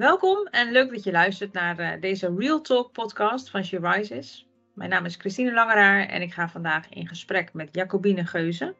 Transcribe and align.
Welkom 0.00 0.46
en 0.46 0.72
leuk 0.72 0.90
dat 0.90 1.04
je 1.04 1.10
luistert 1.10 1.52
naar 1.52 1.80
uh, 1.80 2.00
deze 2.00 2.34
Real 2.36 2.60
Talk 2.60 2.92
podcast 2.92 3.50
van 3.50 3.64
She 3.64 3.78
Rises. 3.78 4.46
Mijn 4.74 4.90
naam 4.90 5.04
is 5.04 5.16
Christine 5.16 5.52
Langeraar 5.52 6.06
en 6.08 6.22
ik 6.22 6.32
ga 6.32 6.48
vandaag 6.48 6.88
in 6.88 7.08
gesprek 7.08 7.52
met 7.52 7.68
Jacobine 7.72 8.26
Geuze. 8.26 8.74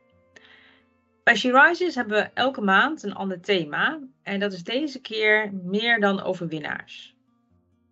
Bij 1.22 1.36
She 1.36 1.52
Rises 1.52 1.94
hebben 1.94 2.22
we 2.22 2.30
elke 2.34 2.60
maand 2.60 3.02
een 3.02 3.14
ander 3.14 3.40
thema 3.40 3.98
en 4.22 4.40
dat 4.40 4.52
is 4.52 4.64
deze 4.64 5.00
keer 5.00 5.52
meer 5.52 6.00
dan 6.00 6.22
overwinnaars. 6.22 7.14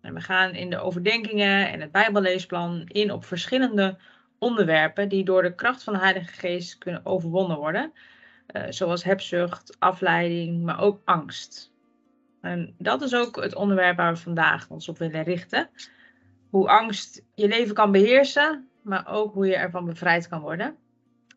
En 0.01 0.13
we 0.13 0.21
gaan 0.21 0.53
in 0.53 0.69
de 0.69 0.79
overdenkingen 0.79 1.69
en 1.69 1.81
het 1.81 1.91
Bijbelleesplan 1.91 2.83
in 2.87 3.11
op 3.11 3.25
verschillende 3.25 3.97
onderwerpen 4.39 5.09
die 5.09 5.23
door 5.23 5.41
de 5.41 5.55
kracht 5.55 5.83
van 5.83 5.93
de 5.93 5.99
Heilige 5.99 6.33
Geest 6.33 6.77
kunnen 6.77 7.05
overwonnen 7.05 7.57
worden, 7.57 7.93
uh, 8.55 8.63
zoals 8.69 9.03
hebzucht, 9.03 9.75
afleiding, 9.79 10.63
maar 10.63 10.81
ook 10.81 11.01
angst. 11.05 11.77
En 12.41 12.75
dat 12.77 13.01
is 13.01 13.15
ook 13.15 13.35
het 13.35 13.55
onderwerp 13.55 13.97
waar 13.97 14.13
we 14.13 14.19
vandaag 14.19 14.69
ons 14.69 14.89
op 14.89 14.97
willen 14.97 15.23
richten. 15.23 15.69
Hoe 16.49 16.69
angst 16.69 17.23
je 17.35 17.47
leven 17.47 17.75
kan 17.75 17.91
beheersen, 17.91 18.67
maar 18.81 19.07
ook 19.07 19.33
hoe 19.33 19.47
je 19.47 19.55
ervan 19.55 19.85
bevrijd 19.85 20.27
kan 20.27 20.41
worden. 20.41 20.75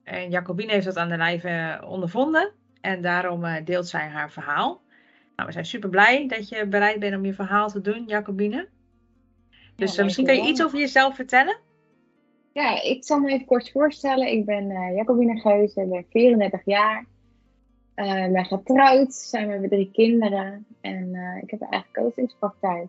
En 0.05 0.31
Jacobine 0.31 0.73
heeft 0.73 0.85
dat 0.85 0.97
aan 0.97 1.09
de 1.09 1.17
lijve 1.17 1.83
ondervonden 1.87 2.53
en 2.81 3.03
daarom 3.03 3.45
eh, 3.45 3.65
deelt 3.65 3.89
zij 3.89 4.09
haar 4.09 4.31
verhaal. 4.31 4.83
Nou, 5.37 5.49
we 5.49 5.53
zijn 5.53 5.67
super 5.67 5.89
blij 5.89 6.29
dat 6.29 6.49
je 6.49 6.67
bereid 6.67 6.99
bent 7.01 7.17
om 7.17 7.25
je 7.25 7.35
verhaal 7.35 7.69
te 7.69 7.81
doen, 7.81 8.05
Jacobine. 8.07 8.69
Dus 9.77 9.97
eh, 9.97 10.05
misschien 10.05 10.27
kan 10.27 10.37
je 10.37 10.49
iets 10.49 10.65
over 10.65 10.79
jezelf 10.79 11.15
vertellen? 11.15 11.59
Ja, 12.53 12.83
ik 12.83 13.05
zal 13.05 13.19
me 13.19 13.31
even 13.31 13.47
kort 13.47 13.71
voorstellen. 13.71 14.27
Ik 14.27 14.45
ben 14.45 14.71
uh, 14.71 14.97
Jacobine 14.97 15.41
Geuze, 15.41 15.81
ik 15.81 15.91
ben 15.91 16.07
34 16.11 16.61
jaar. 16.65 17.07
Uh, 18.03 18.33
ben 18.33 18.45
getrouwd, 18.45 19.15
zijn 19.15 19.49
we 19.49 19.59
met 19.59 19.71
drie 19.71 19.91
kinderen 19.93 20.67
en 20.81 21.15
uh, 21.15 21.43
ik 21.43 21.51
heb 21.51 21.61
een 21.61 21.69
eigen 21.69 21.93
coachingspraktijk. 21.93 22.89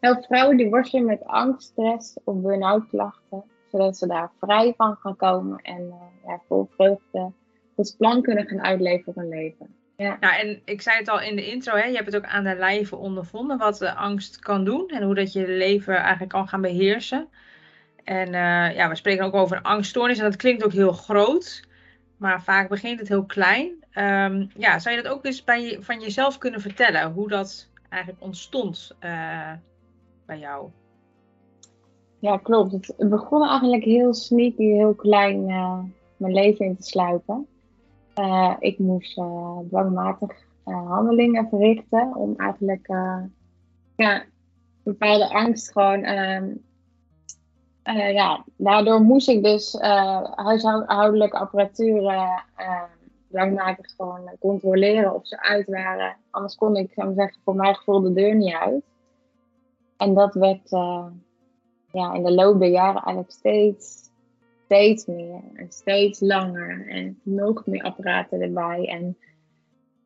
Heel 0.00 0.22
vrouwen 0.22 0.56
die 0.56 0.68
worstelen 0.68 1.06
met 1.06 1.24
angst, 1.24 1.68
stress 1.68 2.16
of 2.24 2.36
burn-out 2.36 2.88
klachten, 2.88 3.44
zodat 3.70 3.96
ze 3.96 4.06
daar 4.06 4.30
vrij 4.40 4.74
van 4.76 4.96
gaan 4.96 5.16
komen 5.16 5.58
en 5.62 5.82
uh, 5.82 5.94
ja, 6.26 6.40
vol 6.48 6.68
vreugde 6.76 7.32
het 7.76 7.94
plan 7.98 8.22
kunnen 8.22 8.46
gaan 8.46 8.62
uitleven 8.62 9.12
hun 9.16 9.28
leven. 9.28 9.74
Ja. 9.96 10.16
Nou, 10.20 10.34
en 10.34 10.62
ik 10.64 10.82
zei 10.82 10.98
het 10.98 11.08
al 11.08 11.20
in 11.20 11.36
de 11.36 11.50
intro, 11.50 11.74
hè, 11.74 11.84
je 11.84 11.94
hebt 11.94 12.12
het 12.12 12.16
ook 12.16 12.30
aan 12.30 12.44
de 12.44 12.56
lijve 12.56 12.96
ondervonden 12.96 13.58
wat 13.58 13.78
de 13.78 13.94
angst 13.94 14.38
kan 14.38 14.64
doen 14.64 14.88
en 14.88 15.02
hoe 15.02 15.14
dat 15.14 15.32
je 15.32 15.48
leven 15.48 15.96
eigenlijk 15.96 16.30
kan 16.30 16.48
gaan 16.48 16.60
beheersen. 16.60 17.28
En 18.04 18.32
ja, 18.74 18.88
we 18.88 18.94
spreken 18.94 19.24
ook 19.24 19.34
over 19.34 19.62
angststoornis 19.62 20.18
en 20.18 20.24
dat 20.24 20.36
klinkt 20.36 20.64
ook 20.64 20.72
heel 20.72 20.92
groot, 20.92 21.66
maar 22.18 22.42
vaak 22.42 22.68
begint 22.68 22.98
het 22.98 23.08
heel 23.08 23.24
klein. 23.24 23.66
Um, 23.94 24.50
ja, 24.56 24.78
zou 24.78 24.96
je 24.96 25.02
dat 25.02 25.12
ook 25.12 25.24
eens 25.24 25.44
bij, 25.44 25.78
van 25.80 26.00
jezelf 26.00 26.38
kunnen 26.38 26.60
vertellen? 26.60 27.12
Hoe 27.12 27.28
dat 27.28 27.70
eigenlijk 27.88 28.22
ontstond 28.22 28.96
uh, 29.00 29.52
bij 30.26 30.38
jou? 30.38 30.70
Ja, 32.18 32.36
klopt. 32.36 32.72
Het 32.72 33.08
begon 33.08 33.48
eigenlijk 33.48 33.84
heel 33.84 34.14
sneaky, 34.14 34.64
heel 34.64 34.94
klein 34.94 35.48
uh, 35.48 35.78
mijn 36.16 36.32
leven 36.32 36.66
in 36.66 36.76
te 36.76 36.82
sluipen. 36.82 37.46
Uh, 38.16 38.54
ik 38.58 38.78
moest 38.78 39.20
dwangmatig 39.68 40.46
handelingen 40.64 41.48
verrichten 41.48 42.16
om 42.16 42.34
eigenlijk 42.36 42.86
ja, 43.96 44.24
bepaalde 44.82 45.28
angst 45.28 45.72
gewoon. 45.72 46.04
Ehm, 47.88 48.12
ja, 48.12 48.44
daardoor 48.56 49.00
moest 49.00 49.28
ik 49.28 49.42
dus 49.42 49.76
huishoudelijke 50.34 51.38
apparatuur 51.38 52.02
dwangmatig 53.30 53.94
gewoon 53.96 54.30
controleren 54.38 55.14
of 55.14 55.26
ze 55.26 55.42
uit 55.42 55.66
waren. 55.66 56.16
Anders 56.30 56.54
kon 56.54 56.76
ik, 56.76 56.92
zou 56.94 57.14
zeggen, 57.14 57.40
voor 57.44 57.54
mijn 57.54 57.74
gevoel 57.74 58.00
de 58.00 58.12
deur 58.12 58.34
niet 58.34 58.54
uit. 58.54 58.82
En 59.96 60.14
dat 60.14 60.34
werd 60.34 60.72
uh, 60.72 61.06
ja, 61.92 62.12
in 62.12 62.22
de 62.22 62.32
loop 62.32 62.58
der 62.58 62.68
jaren 62.68 63.02
eigenlijk 63.02 63.30
steeds, 63.30 64.10
steeds 64.64 65.06
meer 65.06 65.40
en 65.54 65.66
steeds 65.68 66.20
langer. 66.20 66.88
En 66.88 67.20
nog 67.22 67.66
meer 67.66 67.82
apparaten 67.82 68.40
erbij. 68.40 68.88
En 68.88 69.16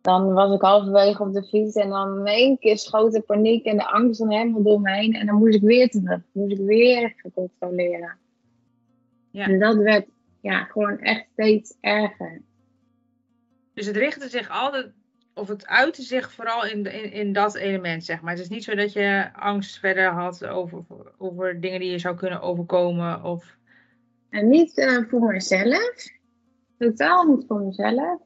dan 0.02 0.32
was 0.32 0.54
ik 0.54 0.60
halverwege 0.60 1.22
op 1.22 1.32
de 1.32 1.42
fiets 1.42 1.74
en 1.74 1.88
dan 1.88 2.18
in 2.18 2.26
één 2.26 2.58
keer 2.58 2.78
schoot 2.78 3.12
de 3.12 3.20
paniek 3.20 3.64
en 3.64 3.76
de 3.76 3.86
angst 3.86 4.18
dan 4.18 4.32
helemaal 4.32 4.62
door 4.62 4.80
me 4.80 4.90
heen. 4.90 5.14
En 5.14 5.26
dan 5.26 5.36
moest 5.36 5.54
ik 5.54 5.62
weer 5.62 5.88
terug. 5.88 6.20
Moest 6.32 6.58
ik 6.58 6.66
weer 6.66 7.12
gecontroleerd. 7.16 8.16
Ja. 9.30 9.44
En 9.46 9.58
dat 9.58 9.76
werd 9.76 10.06
ja, 10.40 10.64
gewoon 10.64 10.98
echt 10.98 11.26
steeds 11.32 11.76
erger. 11.80 12.42
Dus 13.74 13.86
het 13.86 13.96
richtte 13.96 14.28
zich 14.28 14.48
altijd, 14.50 14.92
of 15.34 15.48
het 15.48 15.66
uitte 15.66 16.02
zich 16.02 16.32
vooral 16.32 16.66
in, 16.66 16.84
in, 16.84 17.12
in 17.12 17.32
dat 17.32 17.54
element, 17.54 18.04
zeg 18.04 18.20
maar. 18.20 18.32
Het 18.32 18.42
is 18.42 18.48
niet 18.48 18.64
zo 18.64 18.74
dat 18.74 18.92
je 18.92 19.30
angst 19.32 19.78
verder 19.78 20.10
had 20.10 20.46
over, 20.46 20.84
over 21.18 21.60
dingen 21.60 21.80
die 21.80 21.90
je 21.90 21.98
zou 21.98 22.16
kunnen 22.16 22.40
overkomen. 22.40 23.24
Of... 23.24 23.56
En 24.30 24.48
niet 24.48 24.78
uh, 24.78 25.02
voor 25.08 25.32
mezelf, 25.32 25.94
totaal 26.78 27.24
niet 27.24 27.44
voor 27.46 27.60
mezelf, 27.60 28.20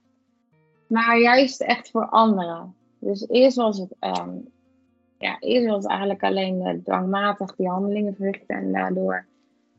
maar 0.88 1.18
juist 1.18 1.60
echt 1.60 1.90
voor 1.90 2.08
anderen. 2.08 2.74
Dus 2.98 3.28
eerst 3.28 3.56
was 3.56 3.78
het, 3.78 3.94
um, 4.00 4.48
ja, 5.18 5.36
eerst 5.40 5.66
was 5.66 5.82
het 5.82 5.90
eigenlijk 5.90 6.22
alleen 6.22 6.60
uh, 6.60 6.82
dwangmatig 6.84 7.56
die 7.56 7.68
handelingen 7.68 8.14
verrichten 8.14 8.56
en 8.56 8.72
daardoor 8.72 9.26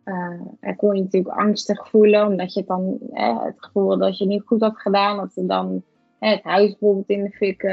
uh, 0.05 0.41
kon 0.77 0.95
je 0.95 1.01
natuurlijk 1.01 1.35
angstig 1.35 1.89
voelen, 1.89 2.27
omdat 2.27 2.53
je 2.53 2.63
dan 2.63 2.97
het 3.11 3.55
gevoel 3.57 3.97
dat 3.97 4.17
je 4.17 4.25
niet 4.25 4.43
goed 4.45 4.61
had 4.61 4.79
gedaan, 4.79 5.17
dat 5.17 5.35
er 5.35 5.47
dan 5.47 5.83
het 6.19 6.43
huis 6.43 6.69
bijvoorbeeld 6.69 7.09
in 7.09 7.23
de 7.23 7.29
fik 7.29 7.63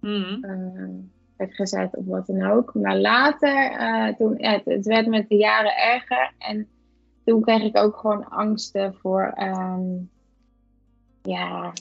mm. 0.00 1.10
werd 1.36 1.54
gezet 1.54 1.96
of 1.96 2.04
wat 2.06 2.26
dan 2.26 2.42
ook. 2.42 2.74
Maar 2.74 2.98
later, 2.98 3.74
toen, 4.16 4.34
het, 4.36 4.64
het, 4.64 4.86
werd 4.86 5.06
met 5.06 5.28
de 5.28 5.36
jaren 5.36 5.76
erger 5.76 6.32
en 6.38 6.68
toen 7.24 7.40
kreeg 7.40 7.62
ik 7.62 7.78
ook 7.78 7.96
gewoon 7.96 8.28
angsten 8.28 8.94
voor, 8.94 9.34
um, 9.38 10.10
ja, 11.22 11.72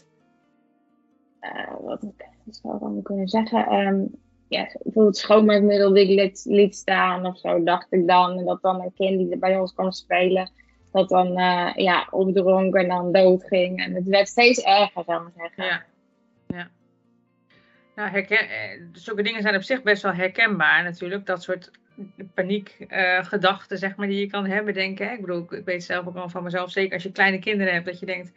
wat 1.81 2.05
zou 2.49 2.97
ik 2.97 3.03
kunnen 3.03 3.27
zeggen? 3.27 3.73
Um, 3.73 4.11
ja, 4.47 4.69
bijvoorbeeld 4.83 5.17
schoonmaakmiddel 5.17 5.93
die 5.93 6.21
ik 6.21 6.39
liet, 6.43 6.75
staan 6.75 7.25
of 7.25 7.39
zo, 7.39 7.63
dacht 7.63 7.87
ik 7.89 8.07
dan. 8.07 8.37
En 8.37 8.45
dat 8.45 8.61
dan 8.61 8.81
een 8.81 8.93
kind 8.93 9.17
die 9.17 9.37
bij 9.37 9.59
ons 9.59 9.73
kwam 9.73 9.91
spelen, 9.91 10.51
dat 10.91 11.09
dan 11.09 11.27
uh, 11.39 11.71
ja, 11.75 12.07
opdronk 12.11 12.75
en 12.75 12.87
dan 12.87 13.11
doodging. 13.11 13.83
En 13.83 13.93
het 13.93 14.07
werd 14.07 14.27
steeds 14.27 14.63
erger, 14.63 15.03
zou 15.05 15.27
ik 15.27 15.35
maar 15.35 15.49
zeggen. 15.49 15.65
Ja. 15.65 15.85
ja. 16.47 16.69
Nou, 17.95 18.09
herken, 18.09 18.49
eh, 18.49 18.81
zulke 18.93 19.23
dingen 19.23 19.41
zijn 19.41 19.55
op 19.55 19.61
zich 19.61 19.83
best 19.83 20.01
wel 20.01 20.13
herkenbaar 20.13 20.83
natuurlijk. 20.83 21.25
Dat 21.25 21.43
soort 21.43 21.71
paniekgedachten, 22.33 23.75
uh, 23.75 23.81
zeg 23.81 23.95
maar, 23.95 24.07
die 24.07 24.19
je 24.19 24.27
kan 24.27 24.45
hebben, 24.45 24.73
denken. 24.73 25.11
Ik 25.11 25.21
bedoel, 25.21 25.45
ik 25.49 25.65
weet 25.65 25.83
zelf 25.83 26.07
ook 26.07 26.13
wel 26.13 26.29
van 26.29 26.43
mezelf, 26.43 26.71
zeker 26.71 26.93
als 26.93 27.03
je 27.03 27.11
kleine 27.11 27.39
kinderen 27.39 27.73
hebt, 27.73 27.85
dat 27.85 27.99
je 27.99 28.05
denkt 28.05 28.31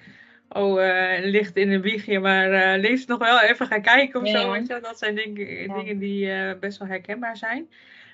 oh, 0.49 0.81
uh, 0.81 1.19
ligt 1.21 1.57
in 1.57 1.71
een 1.71 1.81
wiegje, 1.81 2.19
maar 2.19 2.51
uh, 2.53 2.81
lees 2.81 3.07
nog 3.07 3.19
wel 3.19 3.41
even 3.41 3.67
gaan 3.67 3.83
kijken 3.83 4.21
of 4.21 4.29
zo. 4.29 4.55
Je? 4.55 4.79
Dat 4.83 4.99
zijn 4.99 5.15
denk, 5.15 5.37
dingen 5.37 5.99
die 5.99 6.27
uh, 6.27 6.53
best 6.61 6.79
wel 6.79 6.89
herkenbaar 6.89 7.37
zijn. 7.37 7.69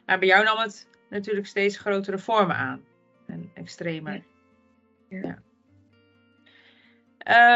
Maar 0.06 0.19
bij 0.19 0.28
jou 0.28 0.44
nam 0.44 0.59
het 0.59 0.89
natuurlijk 1.11 1.47
steeds 1.47 1.77
grotere 1.78 2.19
vormen 2.19 2.56
aan. 2.56 2.84
En 3.27 3.50
extremer. 3.55 4.23
Ja. 5.09 5.39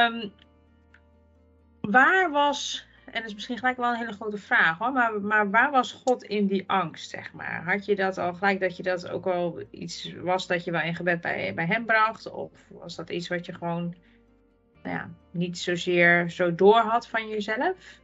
Um, 0.07 0.33
waar 1.81 2.31
was, 2.31 2.87
en 3.05 3.13
dat 3.13 3.25
is 3.25 3.35
misschien 3.35 3.59
gelijk 3.59 3.77
wel 3.77 3.91
een 3.91 3.99
hele 3.99 4.13
grote 4.13 4.39
vraag 4.39 4.79
hoor, 4.79 4.93
maar, 4.93 5.21
maar 5.21 5.51
waar 5.51 5.71
was 5.71 5.93
God 5.93 6.23
in 6.23 6.47
die 6.47 6.65
angst, 6.67 7.11
zeg 7.11 7.33
maar? 7.33 7.63
Had 7.65 7.85
je 7.85 7.97
dat 7.97 8.19
al 8.19 8.35
gelijk 8.35 8.61
dat 8.61 8.77
je 8.77 8.83
dat 8.83 9.09
ook 9.09 9.25
wel 9.25 9.63
iets 9.71 10.15
was 10.15 10.47
dat 10.47 10.65
je 10.65 10.71
wel 10.71 10.81
in 10.81 10.95
gebed 10.95 11.21
bij, 11.21 11.55
bij 11.55 11.67
hem 11.67 11.85
bracht? 11.85 12.31
Of 12.31 12.51
was 12.69 12.97
dat 12.97 13.11
iets 13.11 13.29
wat 13.29 13.47
je 13.47 13.53
gewoon 13.53 13.95
nou 14.83 14.97
ja, 14.97 15.11
niet 15.31 15.59
zozeer 15.59 16.31
zo 16.31 16.55
door 16.55 16.79
had 16.79 17.07
van 17.07 17.29
jezelf? 17.29 18.01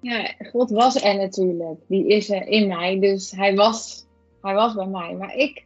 Ja, 0.00 0.34
God 0.50 0.70
was 0.70 1.02
er 1.02 1.16
natuurlijk. 1.16 1.80
Die 1.86 2.06
is 2.06 2.30
er 2.30 2.46
in 2.46 2.68
mij. 2.68 3.00
Dus 3.00 3.30
hij 3.30 3.54
was, 3.54 4.06
hij 4.40 4.54
was 4.54 4.74
bij 4.74 4.86
mij. 4.86 5.14
Maar 5.14 5.34
ik, 5.34 5.64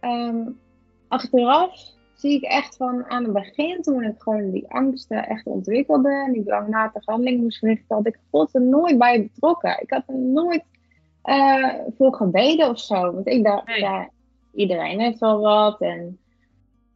um, 0.00 0.60
achteraf 1.08 1.92
zie 2.14 2.36
ik 2.36 2.42
echt 2.42 2.76
van 2.76 3.04
aan 3.04 3.24
het 3.24 3.32
begin, 3.32 3.82
toen 3.82 4.02
ik 4.02 4.14
gewoon 4.18 4.50
die 4.50 4.68
angsten 4.68 5.28
echt 5.28 5.46
ontwikkelde 5.46 6.24
en 6.26 6.32
die 6.32 6.44
dwangmatige 6.44 7.10
handeling 7.10 7.40
moest 7.40 7.58
verrichten, 7.58 7.96
had 7.96 8.06
ik 8.06 8.18
God 8.30 8.54
er 8.54 8.62
nooit 8.62 8.98
bij 8.98 9.22
betrokken. 9.22 9.82
Ik 9.82 9.90
had 9.90 10.02
er 10.06 10.18
nooit 10.18 10.64
uh, 11.24 11.74
voor 11.96 12.14
gebeden 12.14 12.68
of 12.68 12.80
zo. 12.80 13.12
Want 13.12 13.28
ik 13.28 13.44
dacht, 13.44 13.76
ja, 13.76 14.10
iedereen 14.54 15.00
heeft 15.00 15.18
wel 15.18 15.40
wat. 15.40 15.80
En 15.80 16.18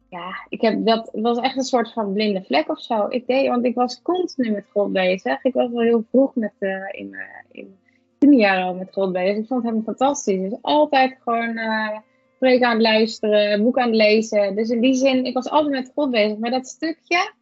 ja, 0.09 0.45
ik 0.49 0.61
heb 0.61 0.85
dat, 0.85 1.09
was 1.13 1.37
echt 1.37 1.57
een 1.57 1.63
soort 1.63 1.93
van 1.93 2.13
blinde 2.13 2.43
vlek 2.43 2.69
of 2.69 2.81
zo. 2.81 3.05
Ik 3.09 3.27
deed, 3.27 3.47
want 3.47 3.65
ik 3.65 3.75
was 3.75 4.01
continu 4.01 4.51
met 4.51 4.65
God 4.71 4.93
bezig. 4.93 5.43
Ik 5.43 5.53
was 5.53 5.71
wel 5.71 5.81
heel 5.81 6.05
vroeg 6.09 6.35
met, 6.35 6.53
uh, 6.59 6.83
in, 6.91 7.07
uh, 7.13 7.21
in 7.51 7.75
tien 8.17 8.33
jaar 8.33 8.63
al 8.63 8.75
met 8.75 8.93
God 8.93 9.11
bezig. 9.11 9.37
Ik 9.37 9.47
vond 9.47 9.63
hem 9.63 9.83
fantastisch. 9.83 10.49
Dus 10.49 10.59
altijd 10.61 11.17
gewoon 11.23 11.57
uh, 11.57 12.61
aan 12.61 12.73
het 12.73 12.81
luisteren, 12.81 13.63
boek 13.63 13.77
aan 13.77 13.87
het 13.87 13.95
lezen. 13.95 14.55
Dus 14.55 14.69
in 14.69 14.81
die 14.81 14.93
zin, 14.93 15.25
ik 15.25 15.33
was 15.33 15.49
altijd 15.49 15.71
met 15.71 15.91
God 15.95 16.11
bezig. 16.11 16.37
Maar 16.37 16.51
dat 16.51 16.67
stukje 16.67 17.33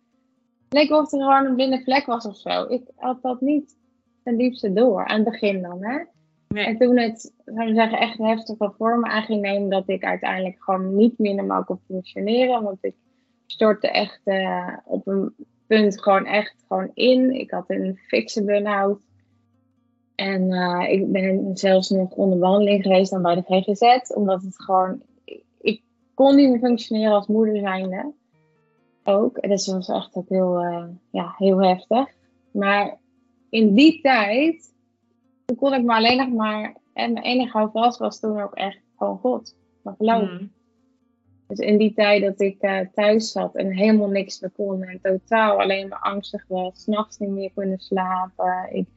leek 0.70 0.92
of 0.92 1.12
er 1.12 1.20
gewoon 1.20 1.46
een 1.46 1.56
blinde 1.56 1.82
vlek 1.84 2.06
was 2.06 2.26
of 2.26 2.38
zo. 2.38 2.64
Ik 2.64 2.82
had 2.96 3.22
dat 3.22 3.42
niet 3.42 3.78
ten 4.24 4.38
diepste 4.38 4.74
door. 4.74 5.06
Aan 5.06 5.20
het 5.20 5.30
begin 5.30 5.62
dan, 5.62 5.84
hè. 5.84 6.04
En 6.48 6.78
toen 6.78 6.98
het, 6.98 7.34
zou 7.46 7.70
ik 7.70 7.76
zeggen, 7.76 8.00
echt 8.00 8.18
heftige 8.18 8.74
vormen 8.78 9.10
aan 9.10 9.24
ging 9.24 9.42
nemen, 9.42 9.70
dat 9.70 9.90
ik 9.90 10.04
uiteindelijk 10.04 10.64
gewoon 10.64 10.96
niet 10.96 11.18
meer 11.18 11.64
kon 11.66 11.80
functioneren. 11.88 12.64
Want 12.64 12.78
ik 12.82 12.96
stortte 13.46 13.88
echt 13.88 14.22
eh, 14.24 14.78
op 14.86 15.08
een 15.08 15.34
punt 15.68 16.02
gewoon 16.02 16.26
echt 16.26 16.56
gewoon 16.68 16.92
in. 16.94 17.32
Ik 17.32 17.52
had 17.52 17.66
een 17.68 18.00
fikse 18.08 18.44
burn-out. 18.44 19.00
En 20.16 20.52
eh, 20.52 20.92
ik 20.92 21.12
ben 21.12 21.58
zelfs 21.58 21.90
nog 21.90 22.12
onder 22.12 22.40
behandeling 22.40 22.82
geweest 22.84 23.12
dan 23.12 23.22
bij 23.22 23.36
de 23.36 23.44
GGZ. 23.46 24.12
Omdat 24.16 24.42
het 24.42 24.62
gewoon... 24.62 25.02
Ik, 25.62 25.82
kon 26.14 26.36
niet 26.36 26.50
meer 26.50 26.60
functioneren 26.60 27.14
als 27.14 27.28
moeder 27.28 27.60
zijnde. 27.60 28.12
Ook. 29.04 29.38
En 29.38 29.50
dat 29.50 29.66
was 29.66 29.90
echt 29.90 30.16
ook 30.16 30.30
heel, 30.30 30.58
eh, 30.58 30.86
ja, 31.10 31.34
heel 31.38 31.64
heftig. 31.64 32.08
Maar 32.52 32.98
in 33.50 33.74
die 33.74 34.02
tijd... 34.02 34.76
Toen 35.48 35.58
kon 35.58 35.74
ik 35.74 35.84
me 35.84 35.94
alleen 35.94 36.18
nog 36.18 36.30
maar... 36.30 36.76
En 36.94 37.14
mijn 37.14 37.26
enige 37.26 37.58
houvast 37.58 38.00
was 38.00 38.20
toen 38.20 38.42
ook 38.42 38.54
echt 38.54 38.80
gewoon 38.98 39.18
God. 39.18 39.56
Mijn 39.82 39.96
geloof. 39.96 40.30
Mm. 40.30 40.52
Dus 41.48 41.60
in 41.60 41.78
die 41.78 41.94
tijd 41.94 42.22
dat 42.24 42.42
ik 42.42 42.62
eh, 42.62 42.80
thuis 42.94 43.32
zat 43.32 43.56
en 43.56 43.72
helemaal 43.72 44.10
niks 44.10 44.40
meer 44.40 44.52
kon 44.56 44.84
en 44.84 45.00
totaal 45.02 45.62
alleen 45.62 45.88
maar 45.88 46.00
angstig 46.00 46.46
was, 46.48 46.82
s'nachts 46.82 47.18
niet 47.18 47.30
meer 47.30 47.52
kunnen 47.54 47.80
slapen. 47.80 48.68
Ik, 48.72 48.88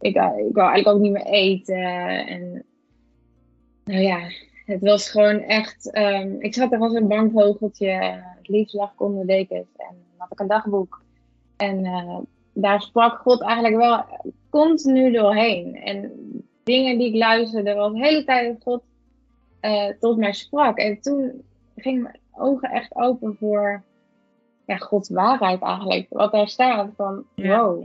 ik, 0.00 0.16
eh, 0.16 0.38
ik 0.38 0.54
wou 0.54 0.70
eigenlijk 0.70 0.88
ook 0.88 1.00
niet 1.02 1.12
meer 1.12 1.26
eten. 1.26 2.26
En 2.26 2.64
nou 3.84 4.00
ja, 4.00 4.20
het 4.66 4.80
was 4.80 5.10
gewoon 5.10 5.40
echt. 5.40 5.90
ehm, 5.90 6.36
ik 6.38 6.54
zat 6.54 6.72
er 6.72 6.78
als 6.78 6.94
een 6.94 7.08
bang 7.08 7.32
vogeltje. 7.32 7.90
Het 8.36 8.48
liefst 8.48 8.74
lag 8.74 8.92
ik 8.92 9.00
onder 9.00 9.26
de 9.26 9.32
dekens 9.32 9.68
en 9.76 9.96
had 10.16 10.32
ik 10.32 10.40
een 10.40 10.48
dagboek. 10.48 11.02
En 11.56 11.84
eh, 11.84 12.18
daar 12.52 12.82
sprak 12.82 13.18
God 13.18 13.42
eigenlijk 13.42 13.76
wel 13.76 14.04
continu 14.56 15.12
doorheen. 15.12 15.76
En 15.76 16.12
dingen 16.64 16.98
die 16.98 17.08
ik 17.08 17.14
luisterde, 17.14 17.74
was 17.74 17.92
de 17.92 17.98
hele 17.98 18.24
tijd 18.24 18.52
dat 18.52 18.62
God 18.62 18.82
eh, 19.60 19.88
tot 20.00 20.16
mij 20.16 20.32
sprak. 20.32 20.78
En 20.78 21.00
toen 21.00 21.42
gingen 21.76 22.02
mijn 22.02 22.18
ogen 22.32 22.70
echt 22.70 22.96
open 22.96 23.36
voor 23.38 23.82
ja, 24.66 24.76
Gods 24.76 25.08
waarheid 25.08 25.62
eigenlijk. 25.62 26.06
Wat 26.08 26.32
daar 26.32 26.48
staat 26.48 26.90
van 26.96 27.24
Ja. 27.34 27.64
wow. 27.64 27.84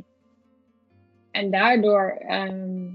En 1.31 1.51
daardoor 1.51 2.15
ehm, 2.19 2.85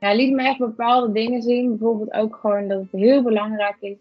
ja, 0.00 0.14
liet 0.14 0.32
me 0.32 0.42
echt 0.42 0.58
bepaalde 0.58 1.12
dingen 1.12 1.42
zien. 1.42 1.68
Bijvoorbeeld 1.68 2.12
ook 2.12 2.36
gewoon 2.36 2.68
dat 2.68 2.80
het 2.80 3.00
heel 3.00 3.22
belangrijk 3.22 3.76
is 3.80 3.98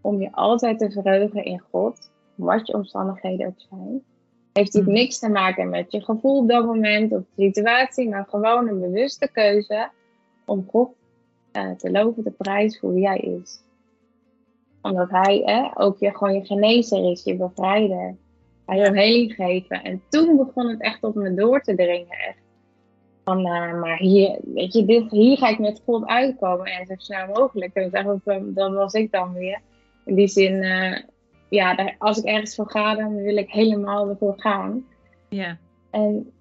om 0.00 0.20
je 0.20 0.32
altijd 0.32 0.78
te 0.78 0.90
verheugen 0.90 1.44
in 1.44 1.62
God. 1.70 2.10
Wat 2.34 2.66
je 2.66 2.74
omstandigheden 2.74 3.46
ook 3.46 3.60
zijn. 3.70 4.02
Heeft 4.56 4.72
natuurlijk 4.72 4.92
Mhm. 4.96 5.02
niks 5.02 5.18
te 5.18 5.28
maken 5.28 5.68
met 5.68 5.92
je 5.92 6.04
gevoel 6.04 6.38
op 6.38 6.48
dat 6.48 6.64
moment 6.66 7.12
of 7.12 7.20
de 7.34 7.42
situatie. 7.42 8.08
Maar 8.08 8.26
gewoon 8.28 8.68
een 8.68 8.80
bewuste 8.80 9.28
keuze 9.32 9.88
om 10.44 10.66
God 10.70 10.88
eh, 11.52 11.70
te 11.70 11.90
loven, 11.90 12.22
te 12.22 12.30
prijzen 12.30 12.80
voor 12.80 12.94
wie 12.94 13.06
hij 13.06 13.18
is 13.18 13.64
omdat 14.86 15.10
hij 15.10 15.70
ook 15.74 15.98
je, 15.98 16.16
gewoon 16.16 16.34
je 16.34 16.44
genezer 16.44 17.10
is, 17.10 17.24
je 17.24 17.36
bevrijder. 17.36 18.16
Hij 18.66 18.80
wil 18.80 18.92
heling 18.92 19.34
geven. 19.34 19.82
En 19.82 20.02
toen 20.08 20.36
begon 20.36 20.68
het 20.68 20.80
echt 20.80 21.02
op 21.02 21.14
me 21.14 21.34
door 21.34 21.60
te 21.60 21.74
dringen. 21.74 22.18
Echt. 22.26 22.38
Van, 23.24 23.38
eh, 23.38 23.80
maar 23.80 23.98
hier, 23.98 24.38
weet 24.44 24.72
je, 24.72 24.84
dit, 24.84 25.10
hier 25.10 25.36
ga 25.36 25.48
ik 25.48 25.58
met 25.58 25.82
God 25.84 26.06
uitkomen. 26.06 26.66
En 26.66 26.86
zo 26.86 26.94
snel 26.96 27.26
mogelijk. 27.26 27.74
En 27.74 27.90
dat, 27.90 28.20
dat 28.54 28.72
was 28.72 28.92
ik 28.92 29.12
dan 29.12 29.32
weer. 29.32 29.60
In 30.04 30.14
die 30.14 30.28
zin, 30.28 30.62
eh, 30.62 31.02
ja, 31.48 31.74
daar- 31.74 31.94
als 31.98 32.18
ik 32.18 32.24
ergens 32.24 32.54
voor 32.54 32.70
ga, 32.70 32.94
dan 32.94 33.14
wil 33.14 33.36
ik 33.36 33.50
helemaal 33.50 34.08
ervoor 34.08 34.34
gaan. 34.36 34.84
Ja. 35.28 35.56
En 35.90 36.32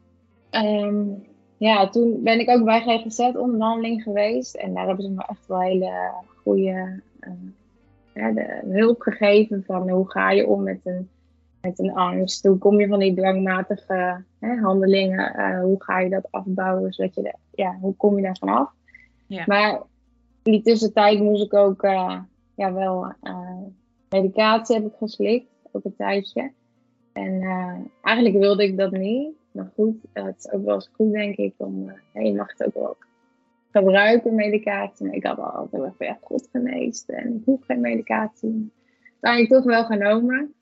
ehm, 0.50 1.04
ja, 1.57 1.90
toen 1.90 2.24
ben 2.24 2.40
ik 2.40 2.50
ook 2.50 2.63
bij 2.63 2.81
GGZ 2.81 3.19
onderhandeling 3.19 4.04
geweest. 4.04 4.56
En 4.56 4.74
daar 4.74 4.88
hebben 4.88 5.06
ze 5.06 5.12
me 5.12 5.24
echt 5.28 5.48
wel 5.48 5.62
hele 5.62 6.12
goede 6.44 7.02
eh, 7.19 7.31
ja, 8.13 8.31
de 8.31 8.62
hulp 8.63 9.02
gegeven 9.02 9.63
van 9.66 9.90
hoe 9.90 10.12
ga 10.12 10.31
je 10.31 10.48
om 10.48 10.63
met 10.63 10.80
een, 10.84 11.10
met 11.62 11.80
een 11.80 11.94
angst. 11.94 12.46
Hoe 12.46 12.57
kom 12.57 12.80
je 12.80 12.88
van 12.88 13.00
die 13.00 13.16
dwangmatige 13.16 14.24
hè, 14.40 14.56
handelingen, 14.56 15.34
eh, 15.34 15.60
hoe 15.62 15.84
ga 15.84 16.00
je 16.00 16.10
dat 16.10 16.28
afbouwen, 16.31 16.94
zodat 16.94 17.16
je 17.16 17.22
de, 17.22 17.34
ja, 17.52 17.78
hoe 17.81 17.96
kom 17.96 18.16
je 18.16 18.22
daar 18.22 18.38
vanaf. 18.40 18.69
Ja. 19.28 19.44
Maar 19.48 19.81
in 20.44 20.52
die 20.52 20.62
tussentijd 20.62 21.19
moest 21.19 21.44
ik 21.44 21.54
ook 21.54 21.84
eh, 21.84 22.19
ja, 22.56 22.74
wel 22.74 23.13
medicatie 24.22 24.76
heb 24.76 24.86
ik 24.86 24.94
geslikt, 24.98 25.48
ook 25.72 25.84
een 25.86 25.96
tijdje. 25.96 26.52
En 27.14 27.42
eh, 27.42 27.80
eigenlijk 28.02 28.38
wilde 28.38 28.64
ik 28.64 28.78
dat 28.78 28.92
niet. 28.92 29.34
Maar 29.52 29.72
goed, 29.76 29.96
eh, 30.14 30.24
het 30.24 30.36
is 30.38 30.52
ook 30.52 30.66
wel 30.66 30.76
eens 30.76 30.90
goed, 30.94 31.12
denk 31.12 31.36
ik, 31.36 31.54
om. 31.58 31.90
eh, 32.14 32.26
je 32.26 32.34
mag 32.36 32.48
het 32.58 32.68
ook 32.68 32.74
wel 32.74 32.98
gebruiken, 33.72 34.36
medicatie. 34.36 35.06
Maar 35.06 35.16
ik 35.16 35.26
had 35.26 35.38
al 35.38 35.44
altijd 35.46 35.82
wel 35.82 35.96
ja, 36.08 36.18
God 36.22 36.48
geneest 36.52 37.10
en 37.10 37.36
ik 37.36 37.42
hoef 37.46 37.66
geen 37.66 37.82
medicatie. 37.82 38.72
Uiteindelijk 39.20 39.54
toch 39.54 39.64
wel 39.64 39.86
genomen. 39.86 40.54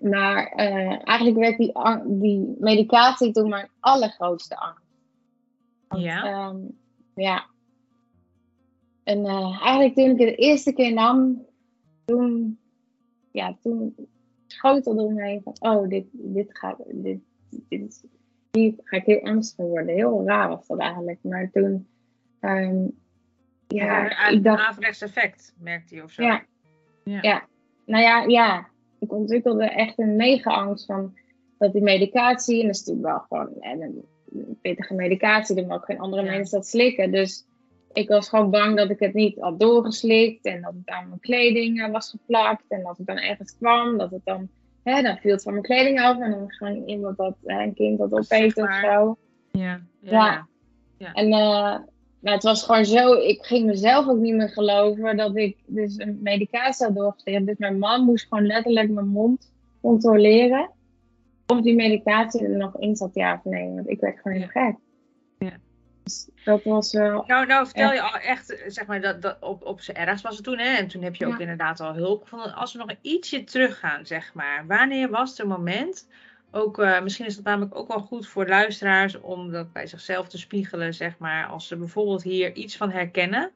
Maar 0.00 0.46
eigenlijk 1.04 1.36
werd 1.36 1.56
die, 1.58 1.72
die 2.20 2.56
medicatie 2.58 3.32
toen 3.32 3.48
mijn 3.48 3.68
allergrootste 3.80 4.56
angst. 4.56 4.84
Want, 5.88 6.02
Ja. 6.02 6.24
ehm, 6.24 6.56
ja. 7.14 7.44
En 9.04 9.24
eigenlijk 9.26 9.94
toen 9.94 10.04
ik 10.10 10.18
het 10.18 10.28
de 10.28 10.34
eerste 10.34 10.72
keer 10.72 10.92
nam, 10.92 11.46
toen, 12.08 12.58
ja, 13.30 13.56
toen 13.62 13.94
schoot 14.46 14.86
er 14.86 14.96
door 14.96 15.12
me 15.12 15.22
heen 15.22 15.42
van, 15.42 15.56
oh, 15.58 15.88
dit, 15.88 16.06
dit 16.12 16.58
gaat, 16.58 16.76
dit, 16.86 17.18
dit, 17.50 18.04
hier 18.50 18.74
ga 18.84 18.96
ik 18.96 19.04
heel 19.04 19.22
angstig 19.22 19.66
worden. 19.66 19.94
Heel 19.94 20.24
raar 20.24 20.48
was 20.48 20.66
dat 20.66 20.78
eigenlijk. 20.78 21.18
Maar 21.22 21.50
toen, 21.52 21.86
ehm, 22.40 22.86
ja, 23.66 24.26
een, 24.28 24.34
ik 24.36 24.44
dacht, 24.44 24.62
averechts 24.66 25.00
effect, 25.00 25.54
merkt 25.58 25.90
hij 25.90 26.02
of 26.02 26.10
zo. 26.10 26.22
ja. 26.22 26.44
Ja. 27.04 27.18
ja. 27.22 27.46
Nou 27.86 28.02
ja, 28.02 28.22
ja. 28.22 28.68
Ik 28.98 29.12
ontwikkelde 29.12 29.64
echt 29.64 29.98
een 29.98 30.16
mega 30.16 30.50
angst 30.50 30.86
van 30.86 31.16
dat 31.58 31.72
die 31.72 31.82
medicatie, 31.82 32.60
en 32.60 32.66
dat 32.66 32.74
is 32.74 32.84
natuurlijk 32.84 33.06
wel 33.06 33.24
gewoon 33.28 33.60
en 33.60 33.82
een 33.82 34.58
pittige 34.60 34.94
medicatie, 34.94 35.54
dan 35.56 35.72
ook 35.72 35.84
geen 35.84 35.98
andere 36.00 36.22
Ja. 36.22 36.30
mensen 36.30 36.58
dat 36.58 36.66
slikken. 36.66 37.10
Dus 37.10 37.46
ik 37.92 38.08
was 38.08 38.28
gewoon 38.28 38.50
bang 38.50 38.76
dat 38.76 38.90
ik 38.90 39.00
het 39.00 39.14
niet 39.14 39.38
had 39.38 39.60
doorgeslikt 39.60 40.44
en 40.44 40.62
dat 40.62 40.72
het 40.72 40.88
aan 40.88 41.08
mijn 41.08 41.20
kleding 41.20 41.82
eh, 41.82 41.90
was 41.90 42.10
geplakt 42.10 42.64
en 42.68 42.82
dat 42.82 42.96
het 42.96 43.06
dan 43.06 43.18
ergens 43.18 43.56
kwam, 43.58 43.98
dat 43.98 44.10
het 44.10 44.24
dan, 44.24 44.48
hè, 44.82 45.02
dan 45.02 45.16
viel 45.16 45.32
het 45.32 45.42
van 45.42 45.52
mijn 45.52 45.64
kleding 45.64 46.00
af 46.00 46.20
en 46.20 46.30
dan 46.30 46.50
ging 46.50 46.86
iemand 46.86 47.16
dat, 47.16 47.34
hè, 47.44 47.62
een 47.62 47.74
kind 47.74 47.98
dat 47.98 48.12
opeten 48.12 48.64
of 48.64 48.74
zo. 48.74 49.16
Ja. 49.50 49.80
Ja. 50.00 50.46
En 51.12 51.32
eh, 51.32 51.78
nou, 52.20 52.36
het 52.36 52.42
was 52.42 52.62
gewoon 52.62 52.84
zo, 52.84 53.12
ik 53.12 53.44
ging 53.44 53.66
mezelf 53.66 54.08
ook 54.08 54.18
niet 54.18 54.34
meer 54.34 54.48
geloven 54.48 55.16
dat 55.16 55.36
ik 55.36 55.56
dus 55.66 55.98
een 55.98 56.18
medicatie 56.22 56.86
had 56.86 56.94
doorgeslikt. 56.94 57.46
Dus 57.46 57.56
mijn 57.56 57.78
man 57.78 58.04
moest 58.04 58.26
gewoon 58.28 58.46
letterlijk 58.46 58.90
mijn 58.90 59.08
mond 59.08 59.52
controleren 59.80 60.70
of 61.46 61.60
die 61.60 61.74
medicatie 61.74 62.44
er 62.44 62.56
nog 62.56 62.76
in 62.76 62.96
zat, 62.96 63.14
ja 63.14 63.34
of 63.34 63.44
nee. 63.44 63.74
Want 63.74 63.88
ik 63.88 64.00
werd 64.00 64.20
gewoon 64.20 64.38
heel 64.38 64.48
gek. 64.48 64.76
Ja. 65.38 65.56
Dat 66.44 66.64
was 66.64 66.92
wel, 66.92 67.24
Nou, 67.26 67.46
nou 67.46 67.66
vertel 67.66 67.92
je 67.92 68.02
al 68.02 68.18
echt, 68.18 68.62
zeg 68.66 68.86
maar, 68.86 69.00
dat, 69.00 69.22
dat 69.22 69.36
op, 69.40 69.64
op 69.64 69.80
z'n 69.80 69.90
ergst 69.90 70.24
was 70.24 70.34
het 70.34 70.44
toen, 70.44 70.58
hè? 70.58 70.76
En 70.76 70.88
toen 70.88 71.02
heb 71.02 71.14
je 71.14 71.26
ook 71.26 71.38
inderdaad 71.38 71.80
al 71.80 71.94
hulp 71.94 72.22
gevonden. 72.22 72.54
Als 72.54 72.72
we 72.72 72.78
nog 72.78 72.92
ietsje 73.00 73.44
teruggaan, 73.44 74.06
zeg 74.06 74.34
maar. 74.34 74.64
Wanneer 74.66 75.10
was 75.10 75.38
het 75.38 75.46
moment, 75.46 76.08
ook, 76.50 76.78
eh, 76.78 77.02
misschien 77.02 77.26
is 77.26 77.36
dat 77.36 77.44
namelijk 77.44 77.74
ook 77.74 77.88
wel 77.88 78.00
goed 78.00 78.26
voor 78.26 78.48
luisteraars, 78.48 79.20
om 79.20 79.50
dat 79.50 79.72
bij 79.72 79.86
zichzelf 79.86 80.28
te 80.28 80.38
spiegelen, 80.38 80.94
zeg 80.94 81.18
maar. 81.18 81.46
Als 81.46 81.66
ze 81.66 81.76
bijvoorbeeld 81.76 82.22
hier 82.22 82.54
iets 82.54 82.76
van 82.76 82.90
herkennen. 82.90 83.50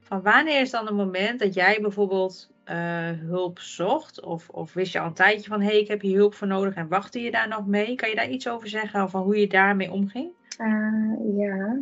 Van 0.00 0.22
wanneer 0.22 0.60
is 0.60 0.70
dan 0.70 0.88
een 0.88 0.94
moment 0.94 1.40
dat 1.40 1.54
jij 1.54 1.78
bijvoorbeeld 1.80 2.50
eh, 2.64 3.10
hulp 3.10 3.58
zocht? 3.58 4.20
Of, 4.22 4.48
of 4.48 4.72
wist 4.72 4.92
je 4.92 5.00
al 5.00 5.06
een 5.06 5.12
tijdje 5.12 5.50
van, 5.50 5.60
hé, 5.60 5.66
hey, 5.66 5.80
ik 5.80 5.88
heb 5.88 6.00
hier 6.00 6.16
hulp 6.16 6.34
voor 6.34 6.46
nodig 6.46 6.74
en 6.74 6.88
wachtte 6.88 7.20
je 7.20 7.30
daar 7.30 7.48
nog 7.48 7.66
mee? 7.66 7.94
Kan 7.94 8.08
je 8.08 8.14
daar 8.14 8.28
iets 8.28 8.48
over 8.48 8.68
zeggen, 8.68 9.10
van 9.10 9.22
hoe 9.22 9.40
je 9.40 9.46
daarmee 9.46 9.90
omging? 9.90 10.30
Eh, 10.60 11.36
ja. 11.36 11.78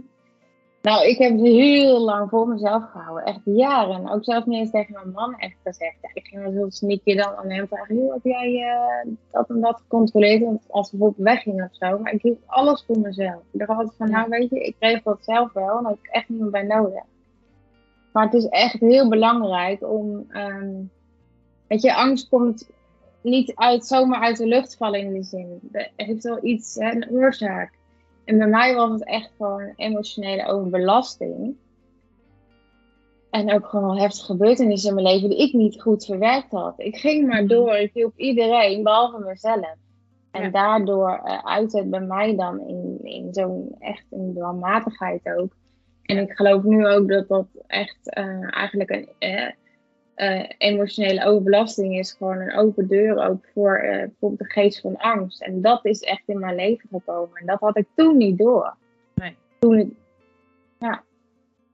Nou, 0.83 1.07
ik 1.07 1.19
heb 1.19 1.33
het 1.33 1.41
heel 1.41 2.01
lang 2.01 2.31
voor 2.31 2.49
mezelf 2.49 2.91
gehouden. 2.91 3.25
Echt 3.25 3.41
jaren. 3.45 4.09
Ook 4.09 4.25
zelfs 4.25 4.47
niet 4.47 4.59
eens 4.59 4.71
tegen 4.71 4.93
mijn 4.93 5.11
man 5.11 5.39
echt 5.39 5.57
gezegd. 5.65 5.97
Ja, 6.03 6.11
ik 6.13 6.27
ging 6.27 6.43
wel 6.43 6.53
heel 6.53 6.71
sneaky 6.71 7.15
dan 7.15 7.37
aan 7.37 7.51
hem 7.51 7.69
vragen. 7.69 7.97
Joh, 7.97 8.13
heb 8.13 8.25
jij 8.25 8.63
eh, 8.63 9.11
dat 9.31 9.49
en 9.49 9.61
dat 9.61 9.81
gecontroleerd? 9.81 10.43
Want 10.43 10.65
als 10.69 10.91
we 10.91 10.97
bijvoorbeeld 10.97 11.27
weggingen 11.27 11.65
of 11.65 11.77
zo. 11.77 11.99
Maar 11.99 12.13
ik 12.13 12.23
hield 12.23 12.39
alles 12.47 12.85
voor 12.87 12.99
mezelf. 12.99 13.43
Ik 13.51 13.59
dacht 13.59 13.71
altijd 13.71 13.97
van, 13.97 14.11
nou 14.11 14.29
weet 14.29 14.51
je, 14.51 14.61
ik 14.61 14.77
regel 14.79 15.13
het 15.13 15.25
zelf 15.25 15.53
wel. 15.53 15.77
En 15.77 15.83
daar 15.83 15.93
heb 15.93 16.05
ik 16.05 16.11
echt 16.11 16.29
niemand 16.29 16.51
bij 16.51 16.63
nodig. 16.63 17.03
Maar 18.13 18.25
het 18.25 18.35
is 18.35 18.49
echt 18.49 18.81
heel 18.81 19.09
belangrijk 19.09 19.83
om... 19.83 20.27
ehm, 20.29 20.75
weet 21.67 21.83
je, 21.83 21.95
angst 21.95 22.29
komt 22.29 22.71
niet 23.23 23.53
uit, 23.55 23.87
zomaar 23.87 24.21
uit 24.21 24.37
de 24.37 24.47
lucht 24.47 24.77
vallen 24.77 25.01
in 25.01 25.13
die 25.13 25.23
zin. 25.23 25.59
Het 25.73 25.91
heeft 25.97 26.25
wel 26.25 26.45
iets, 26.45 26.75
hè, 26.75 26.91
een 26.91 27.11
oorzaak. 27.11 27.78
En 28.29 28.39
bij 28.39 28.47
mij 28.47 28.75
was 28.75 28.91
het 28.91 29.05
echt 29.05 29.31
gewoon 29.37 29.73
emotionele 29.77 30.47
overbelasting. 30.47 31.57
En 33.31 33.53
ook 33.53 33.67
gewoon 33.67 33.99
heftige 33.99 34.25
gebeurtenissen 34.27 34.89
in 34.89 34.95
mijn 34.95 35.15
leven 35.15 35.29
die 35.29 35.39
ik 35.39 35.53
niet 35.53 35.83
goed 35.83 36.05
verwerkt 36.05 36.51
had. 36.51 36.75
Ik 36.77 36.97
ging 36.97 37.27
maar 37.27 37.43
Mhm. 37.43 37.49
door, 37.49 37.75
ik 37.77 37.91
hielp 37.93 38.17
iedereen, 38.17 38.83
behalve 38.83 39.19
mezelf. 39.19 39.75
En 40.31 40.43
Ja. 40.43 40.49
daardoor 40.51 41.21
uh, 41.25 41.39
uit 41.45 41.73
het 41.73 41.91
bij 41.91 42.01
mij 42.01 42.37
dan 42.37 42.61
in, 42.67 42.99
in 43.03 43.29
zo'n 43.35 43.77
echt 43.79 44.05
een 44.11 44.33
dwangmatigheid 44.35 45.21
ook. 45.39 45.53
En 46.03 46.19
ik 46.19 46.33
geloof 46.33 46.63
nu 46.63 46.87
ook 46.87 47.09
dat 47.09 47.29
dat 47.29 47.47
echt 47.67 48.19
uh, 48.19 48.57
eigenlijk 48.57 48.91
een 48.91 49.09
uh, 49.19 49.51
emotionele 50.59 51.25
overbelasting 51.25 51.99
is. 51.99 52.13
Gewoon 52.13 52.41
een 52.41 52.57
open 52.57 52.89
deur 52.89 53.29
ook 53.29 53.45
voor 53.55 53.79
bijvoorbeeld 53.81 54.39
de 54.39 54.61
geest 54.61 54.81
van 54.81 54.97
angst. 54.97 55.43
En 55.43 55.63
dat 55.63 55.85
is 55.85 56.01
echt 56.01 56.23
in 56.27 56.39
mijn 56.39 56.55
leven 56.55 56.89
gekomen. 56.91 57.37
En 57.37 57.47
dat 57.47 57.61
had 57.61 57.77
ik 57.77 57.87
toen 57.95 58.17
niet 58.17 58.39
door. 58.39 58.77
Nee. 59.15 59.37
Toen 59.59 59.79
ik, 59.79 59.89
ja. 60.79 61.03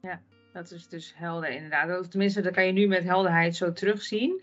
Ja, 0.03 0.21
dat 0.53 0.71
is 0.71 0.89
dus 0.89 1.15
helder 1.17 1.51
inderdaad. 1.51 2.11
Tenminste, 2.11 2.41
dat 2.41 2.55
kan 2.55 2.67
je 2.67 2.73
nu 2.73 2.87
met 2.87 3.05
helderheid 3.05 3.57
zo 3.57 3.73
terugzien. 3.73 4.43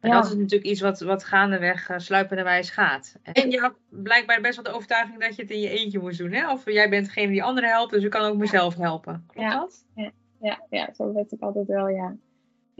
En 0.00 0.10
dat 0.10 0.24
is 0.24 0.34
natuurlijk 0.34 0.70
iets 0.70 0.80
wat, 0.80 1.00
wat 1.00 1.24
gaandeweg 1.24 1.90
uh, 1.90 1.98
sluipenderwijs 1.98 2.70
gaat. 2.70 3.18
En 3.22 3.50
je 3.50 3.58
had 3.60 3.74
blijkbaar 3.88 4.40
best 4.40 4.54
wel 4.54 4.64
de 4.64 4.70
overtuiging 4.70 5.20
dat 5.20 5.36
je 5.36 5.42
het 5.42 5.50
in 5.50 5.60
je 5.60 5.68
eentje 5.68 5.98
moest 5.98 6.18
doen. 6.18 6.32
Hè? 6.32 6.52
Of 6.52 6.70
jij 6.70 6.88
bent 6.88 7.06
degene 7.06 7.32
die 7.32 7.42
anderen 7.42 7.70
helpt, 7.70 7.92
dus 7.92 8.04
ik 8.04 8.10
kan 8.10 8.22
ook 8.22 8.36
mezelf 8.36 8.74
helpen. 8.74 9.24
Klopt 9.26 9.48
ja. 9.48 9.58
dat? 9.58 9.84
Ja. 9.94 10.10
Ja, 10.40 10.62
ja, 10.70 10.92
zo 10.94 11.12
weet 11.12 11.32
ik 11.32 11.40
altijd 11.40 11.66
wel, 11.66 11.88
ja. 11.88 12.16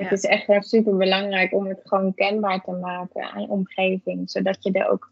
Het 0.04 0.12
is 0.12 0.24
echt 0.24 0.68
super 0.68 0.96
belangrijk 0.96 1.54
om 1.54 1.66
het 1.66 1.80
gewoon 1.84 2.14
kenbaar 2.14 2.60
te 2.60 2.70
maken 2.70 3.22
aan 3.22 3.42
je 3.42 3.48
omgeving. 3.48 4.30
Zodat 4.30 4.64
je 4.64 4.72
er 4.72 4.88
ook 4.88 5.10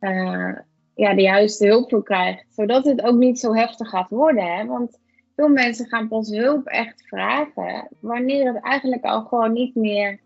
uh, 0.00 0.58
ja, 0.94 1.14
de 1.14 1.22
juiste 1.22 1.66
hulp 1.66 1.90
voor 1.90 2.02
krijgt. 2.02 2.44
Zodat 2.48 2.84
het 2.84 3.02
ook 3.02 3.16
niet 3.16 3.38
zo 3.38 3.54
heftig 3.54 3.88
gaat 3.88 4.10
worden. 4.10 4.56
Hè? 4.56 4.66
Want 4.66 4.98
veel 5.36 5.48
mensen 5.48 5.86
gaan 5.86 6.08
pas 6.08 6.28
hulp 6.28 6.66
echt 6.66 7.02
vragen 7.06 7.88
wanneer 8.00 8.54
het 8.54 8.62
eigenlijk 8.62 9.04
al 9.04 9.22
gewoon 9.22 9.52
niet 9.52 9.74
meer 9.74 10.20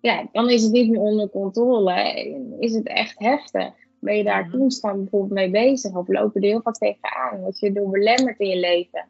ja, 0.00 0.28
dan 0.32 0.50
is 0.50 0.62
het 0.62 0.72
niet 0.72 0.90
meer 0.90 1.00
onder 1.00 1.30
controle. 1.30 2.56
Is 2.58 2.74
het 2.74 2.86
echt 2.86 3.18
heftig? 3.18 3.72
Ben 4.00 4.16
je 4.16 4.24
daar 4.24 4.46
mhm. 4.46 4.58
constant 4.58 4.96
bijvoorbeeld 5.00 5.32
mee 5.32 5.50
bezig? 5.50 5.94
Of 5.94 6.08
lopen 6.08 6.42
er 6.42 6.48
heel 6.48 6.62
vaak 6.62 6.74
tegenaan? 6.74 7.40
Word 7.40 7.58
je 7.58 7.72
door 7.72 7.90
belemmerd 7.90 8.38
in 8.38 8.48
je 8.48 8.60
leven? 8.60 9.06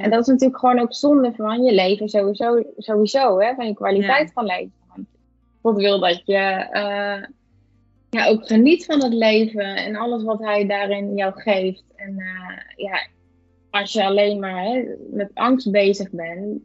En 0.00 0.10
dat 0.10 0.20
is 0.20 0.26
natuurlijk 0.26 0.58
gewoon 0.58 0.78
ook 0.78 0.94
zonde 0.94 1.32
van 1.34 1.62
je 1.62 1.74
leven 1.74 2.08
sowieso, 2.08 2.62
sowieso 2.76 3.40
hè? 3.40 3.54
van 3.54 3.66
je 3.66 3.74
kwaliteit 3.74 4.32
van 4.32 4.44
leven. 4.44 5.08
God 5.62 5.76
wil 5.76 6.00
dat 6.00 6.22
je 6.24 6.68
uh, 6.72 7.22
ja, 8.10 8.28
ook 8.28 8.46
geniet 8.46 8.84
van 8.84 9.02
het 9.02 9.12
leven 9.12 9.76
en 9.76 9.96
alles 9.96 10.22
wat 10.22 10.38
hij 10.38 10.66
daarin 10.66 11.14
jou 11.14 11.32
geeft. 11.40 11.84
En 11.96 12.12
uh, 12.18 12.86
ja, 12.86 13.06
als 13.70 13.92
je 13.92 14.04
alleen 14.04 14.38
maar 14.38 14.64
hè, 14.64 14.84
met 15.10 15.30
angst 15.34 15.70
bezig 15.70 16.10
bent, 16.10 16.62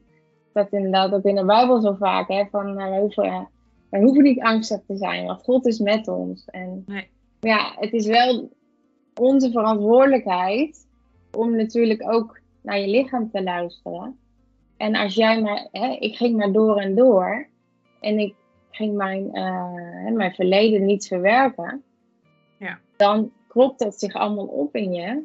dat 0.54 0.72
inderdaad 0.72 1.14
ook 1.14 1.24
in 1.24 1.36
de 1.36 1.46
Bijbel 1.46 1.82
zo 1.82 1.96
vaak, 2.00 2.28
hè, 2.28 2.46
van 2.52 2.80
uh, 2.80 2.90
we, 2.90 3.00
hoeven, 3.00 3.48
we 3.90 4.00
hoeven 4.00 4.24
niet 4.24 4.42
angstig 4.42 4.80
te 4.88 4.98
zijn, 4.98 5.26
want 5.26 5.44
God 5.44 5.66
is 5.66 5.80
met 5.80 6.08
ons. 6.08 6.46
En 6.46 6.84
nee. 6.86 7.08
ja, 7.40 7.76
het 7.76 7.94
is 7.94 8.08
wel 8.08 8.50
onze 9.16 9.52
verantwoordelijkheid 9.52 10.88
om 11.32 11.56
natuurlijk 11.56 12.12
ook 12.12 12.39
naar 12.62 12.80
je 12.80 12.88
lichaam 12.88 13.32
te 13.32 13.44
luisteren. 13.44 14.20
En 14.78 14.96
als 14.96 15.16
jij 15.16 15.42
maar, 15.42 15.68
hè, 15.72 15.88
ik 15.88 16.16
ging 16.16 16.38
maar 16.38 16.52
door 16.52 16.78
en 16.80 16.96
door 16.96 17.48
en 18.00 18.20
ik 18.20 18.36
ging 18.72 18.96
mijn, 18.96 19.30
uh, 19.34 20.14
mijn 20.14 20.34
verleden 20.34 20.86
niet 20.86 21.08
verwerken, 21.08 21.84
ja. 22.58 22.80
dan 22.96 23.32
klopt 23.48 23.80
dat 23.80 24.00
zich 24.00 24.14
allemaal 24.14 24.46
op 24.46 24.76
in 24.76 24.94
je. 24.94 25.24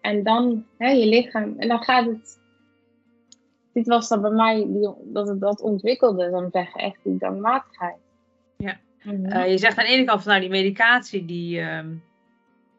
En 0.00 0.22
dan 0.22 0.64
hè, 0.78 0.88
je 0.88 1.06
lichaam, 1.06 1.54
en 1.58 1.68
dan 1.68 1.82
gaat 1.82 2.06
het 2.06 2.40
dit 3.72 3.86
was 3.86 4.08
dan 4.08 4.20
bij 4.20 4.30
mij 4.30 4.66
die, 4.68 4.90
dat 5.04 5.28
het 5.28 5.40
dat 5.40 5.60
ontwikkelde, 5.60 6.30
dan 6.30 6.48
zeg 6.50 6.74
echt 6.74 6.98
die 7.02 7.18
dwangmatigheid. 7.18 7.96
Ja. 8.56 8.78
Eh, 9.04 9.50
je 9.50 9.58
zegt 9.58 9.78
aan 9.78 9.84
de 9.84 9.90
ene 9.90 10.04
kant 10.04 10.22
van 10.22 10.30
nou 10.30 10.40
die 10.40 10.50
medicatie, 10.50 11.24
die, 11.24 11.60
uh, 11.60 11.80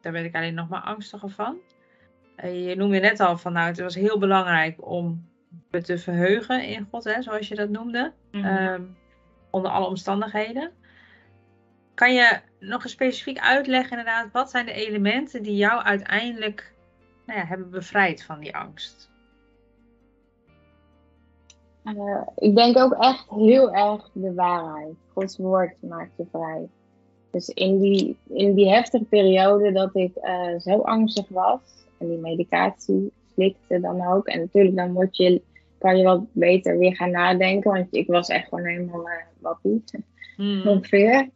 daar 0.00 0.12
ben 0.12 0.24
ik 0.24 0.34
alleen 0.34 0.54
nog 0.54 0.68
maar 0.68 0.80
angstiger 0.80 1.30
van. 1.30 1.56
Uh, 2.36 2.68
je 2.68 2.76
noemde 2.76 2.98
net 2.98 3.20
al 3.20 3.38
van 3.38 3.52
nou 3.52 3.66
het 3.66 3.80
was 3.80 3.94
heel 3.94 4.18
belangrijk 4.18 4.88
om 4.88 5.28
me 5.70 5.82
te 5.82 5.98
verheugen 5.98 6.64
in 6.64 6.88
God, 6.90 7.04
hè, 7.04 7.22
zoals 7.22 7.48
je 7.48 7.54
dat 7.54 7.68
noemde. 7.68 8.12
Mm 8.30 8.96
onder 9.54 9.70
alle 9.70 9.86
omstandigheden. 9.86 10.70
Kan 11.94 12.14
je 12.14 12.40
nog 12.60 12.82
eens 12.82 12.92
specifiek 12.92 13.38
uitleggen 13.38 13.98
inderdaad, 13.98 14.32
wat 14.32 14.50
zijn 14.50 14.66
de 14.66 14.72
elementen 14.72 15.42
die 15.42 15.56
jou 15.56 15.82
uiteindelijk 15.82 16.74
nou 17.26 17.38
ja, 17.38 17.44
hebben 17.46 17.70
bevrijd 17.70 18.22
van 18.22 18.40
die 18.40 18.56
angst? 18.56 19.10
Uh, 21.84 22.22
ik 22.36 22.56
denk 22.56 22.78
ook 22.78 22.92
echt 22.92 23.30
heel 23.30 23.74
erg 23.74 24.10
de 24.12 24.34
waarheid. 24.34 24.94
Gods 25.12 25.36
woord 25.36 25.82
maakt 25.82 26.16
je 26.16 26.26
vrij. 26.30 26.68
Dus 27.30 27.48
in 27.48 27.80
die, 27.80 28.18
in 28.28 28.54
die 28.54 28.68
heftige 28.68 29.04
periode 29.04 29.72
dat 29.72 29.94
ik 29.94 30.16
uh, 30.16 30.58
zo 30.58 30.80
angstig 30.80 31.28
was 31.28 31.60
en 32.04 32.10
die 32.10 32.18
medicatie 32.18 33.12
slikte 33.32 33.80
dan 33.80 34.06
ook. 34.06 34.26
En 34.26 34.40
natuurlijk 34.40 34.76
dan 34.76 34.92
word 34.92 35.16
je, 35.16 35.42
kan 35.78 35.96
je 35.96 36.04
wat 36.04 36.24
beter 36.32 36.78
weer 36.78 36.96
gaan 36.96 37.10
nadenken, 37.10 37.72
want 37.72 37.86
ik 37.90 38.06
was 38.06 38.28
echt 38.28 38.48
gewoon 38.48 38.64
helemaal 38.64 39.08
uh, 39.08 39.14
wappie. 39.38 39.84
Hmm. 40.36 40.66
Ongeveer. 40.68 41.30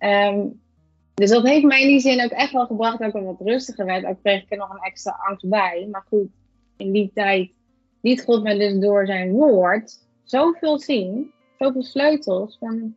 Um, 0.00 0.60
dus 1.14 1.30
dat 1.30 1.46
heeft 1.46 1.64
mij 1.64 1.82
in 1.82 1.88
die 1.88 2.00
zin 2.00 2.24
ook 2.24 2.30
echt 2.30 2.52
wel 2.52 2.66
gebracht 2.66 2.98
dat 2.98 3.14
ik 3.14 3.22
wat 3.22 3.40
rustiger 3.40 3.84
werd. 3.84 4.04
Ook 4.04 4.22
kreeg 4.22 4.42
ik 4.42 4.52
er 4.52 4.56
nog 4.56 4.70
een 4.70 4.82
extra 4.82 5.18
angst 5.28 5.48
bij. 5.48 5.88
Maar 5.90 6.04
goed, 6.08 6.28
in 6.76 6.92
die 6.92 7.10
tijd 7.14 7.50
liet 8.00 8.24
God 8.24 8.42
me 8.42 8.58
dus 8.58 8.78
door 8.78 9.06
zijn 9.06 9.30
woord 9.30 10.06
zoveel 10.24 10.78
zien, 10.78 11.32
zoveel 11.58 11.82
sleutels, 11.82 12.56
van, 12.58 12.96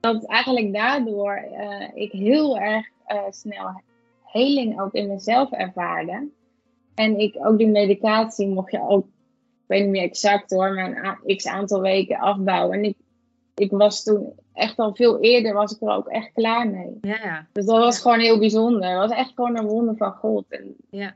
dat 0.00 0.26
eigenlijk 0.26 0.72
daardoor 0.72 1.48
uh, 1.52 1.88
ik 1.94 2.12
heel 2.12 2.58
erg 2.58 2.86
uh, 3.08 3.22
snel 3.30 3.82
heling 4.32 4.80
ook 4.80 4.92
in 4.92 5.08
mezelf 5.08 5.50
ervaarde. 5.50 6.28
En 6.94 7.18
ik 7.18 7.36
ook 7.38 7.58
die 7.58 7.68
medicatie 7.68 8.48
mocht 8.48 8.70
je 8.70 8.88
ook, 8.88 9.04
ik 9.04 9.66
weet 9.66 9.82
niet 9.82 9.90
meer 9.90 10.02
exact 10.02 10.50
hoor, 10.50 10.74
maar 10.74 11.18
een 11.24 11.36
x 11.36 11.46
aantal 11.46 11.80
weken 11.80 12.18
afbouwen. 12.18 12.76
En 12.76 12.84
ik, 12.84 12.96
ik 13.54 13.70
was 13.70 14.02
toen 14.02 14.32
echt 14.52 14.78
al 14.78 14.94
veel 14.94 15.20
eerder, 15.20 15.52
was 15.54 15.72
ik 15.72 15.82
er 15.82 15.94
ook 15.94 16.08
echt 16.08 16.32
klaar 16.32 16.68
mee. 16.68 16.98
Ja, 17.00 17.18
ja. 17.22 17.46
Dus 17.52 17.64
dat 17.64 17.78
was 17.78 18.00
gewoon 18.00 18.18
heel 18.18 18.38
bijzonder. 18.38 18.88
Het 18.88 19.08
was 19.08 19.18
echt 19.18 19.32
gewoon 19.34 19.56
een 19.56 19.66
wonder 19.66 19.96
van 19.96 20.12
God. 20.12 20.44
En, 20.48 20.74
ja. 20.90 21.14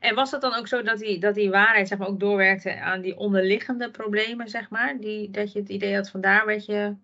En 0.00 0.14
was 0.14 0.30
het 0.30 0.40
dan 0.40 0.54
ook 0.54 0.66
zo 0.66 0.82
dat 0.82 0.98
die, 0.98 1.20
dat 1.20 1.34
die 1.34 1.50
waarheid 1.50 1.88
zeg 1.88 1.98
maar, 1.98 2.08
ook 2.08 2.20
doorwerkte 2.20 2.80
aan 2.80 3.00
die 3.00 3.16
onderliggende 3.16 3.90
problemen, 3.90 4.48
zeg 4.48 4.70
maar? 4.70 4.96
Die, 5.00 5.30
dat 5.30 5.52
je 5.52 5.58
het 5.58 5.68
idee 5.68 5.94
had 5.94 6.10
van 6.10 6.20
daar 6.20 6.46
werd 6.46 6.64
je 6.64 6.94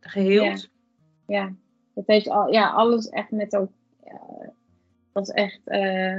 geheeld? 0.00 0.68
Ja, 1.26 1.36
ja. 1.38 1.52
dat 1.94 2.06
heeft 2.06 2.28
al, 2.28 2.52
ja, 2.52 2.70
alles 2.70 3.08
echt 3.08 3.30
met 3.30 3.56
ook, 3.56 3.70
ja, 4.06 4.52
was 5.12 5.30
echt 5.30 5.60
uh, 5.66 6.18